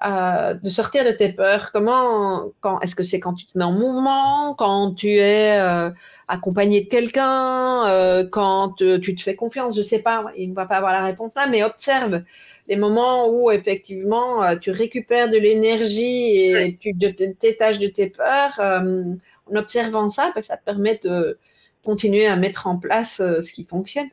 [0.02, 3.72] de sortir de tes peurs Comment, quand, est-ce que c'est quand tu te mets en
[3.72, 5.92] mouvement, quand tu es euh,
[6.28, 9.76] accompagné de quelqu'un, euh, quand tu te fais confiance?
[9.78, 12.24] Je sais pas, il ne va pas avoir la réponse là, mais observe
[12.68, 16.96] les moments où effectivement euh, tu récupères de l'énergie et tu
[17.40, 18.60] t'étages de tes peurs.
[18.60, 21.38] en observant ça, ben, ça te permet de
[21.84, 24.10] continuer à mettre en place ce qui fonctionne.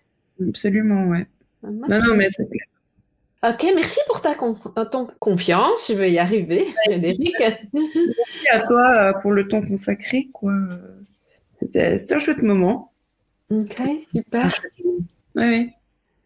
[0.48, 1.26] Absolument, ouais.
[1.62, 2.48] Non, non, mais c'est
[3.46, 5.86] Ok, merci pour ta ton confiance.
[5.88, 7.36] Je vais y arriver, Frédéric.
[7.72, 10.28] Merci à toi euh, pour le temps consacré.
[10.32, 10.54] Quoi.
[11.60, 12.92] C'était, un chouette moment.
[13.50, 13.80] Ok,
[14.14, 14.52] super.
[15.36, 15.70] Oui,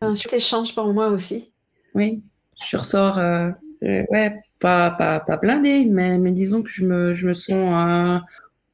[0.00, 1.50] Un chouette échange pour moi aussi.
[1.94, 2.22] Oui,
[2.66, 3.50] je ressors, euh,
[3.82, 8.22] euh, ouais, pas, pas, pas blindée, mais, mais disons que je me, je me sens,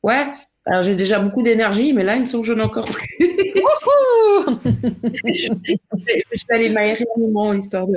[0.05, 0.27] ouais,
[0.69, 3.17] alors j'ai déjà beaucoup d'énergie, mais là, il me semble que j'en ai encore plus.
[5.25, 7.97] je, vais aller m'aérer un moment, histoire de...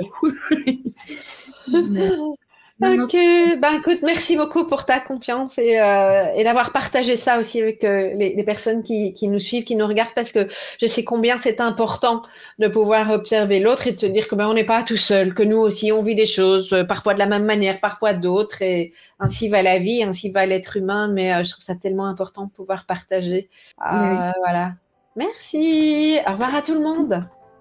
[2.84, 3.12] Ok,
[3.58, 7.84] ben écoute, merci beaucoup pour ta confiance et, euh, et d'avoir partagé ça aussi avec
[7.84, 10.48] euh, les, les, personnes qui, qui, nous suivent, qui nous regardent, parce que
[10.80, 12.22] je sais combien c'est important
[12.58, 15.32] de pouvoir observer l'autre et de se dire que ben on n'est pas tout seul,
[15.32, 18.62] que nous aussi on vit des choses, euh, parfois de la même manière, parfois d'autres,
[18.62, 21.06] et ainsi va la vie, ainsi va l'être humain.
[21.06, 23.48] Mais je trouve ça tellement important de pouvoir partager.
[23.78, 24.72] Voilà.
[25.14, 26.18] Merci.
[26.26, 27.20] Au revoir à tout le monde.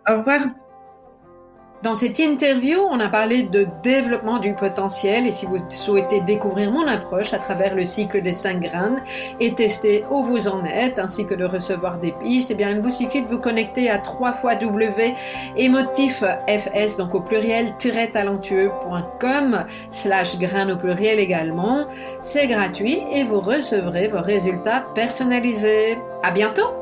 [0.09, 0.41] Au revoir.
[1.83, 6.69] Dans cette interview, on a parlé de développement du potentiel et si vous souhaitez découvrir
[6.71, 9.01] mon approche à travers le cycle des cinq graines
[9.39, 12.81] et tester où vous en êtes ainsi que de recevoir des pistes, eh bien, il
[12.81, 15.15] vous suffit de vous connecter à 3 fois W
[15.57, 17.75] fs donc au pluriel
[18.13, 21.87] talentueux.com slash graines au pluriel également.
[22.21, 25.97] C'est gratuit et vous recevrez vos résultats personnalisés.
[26.21, 26.80] À bientôt!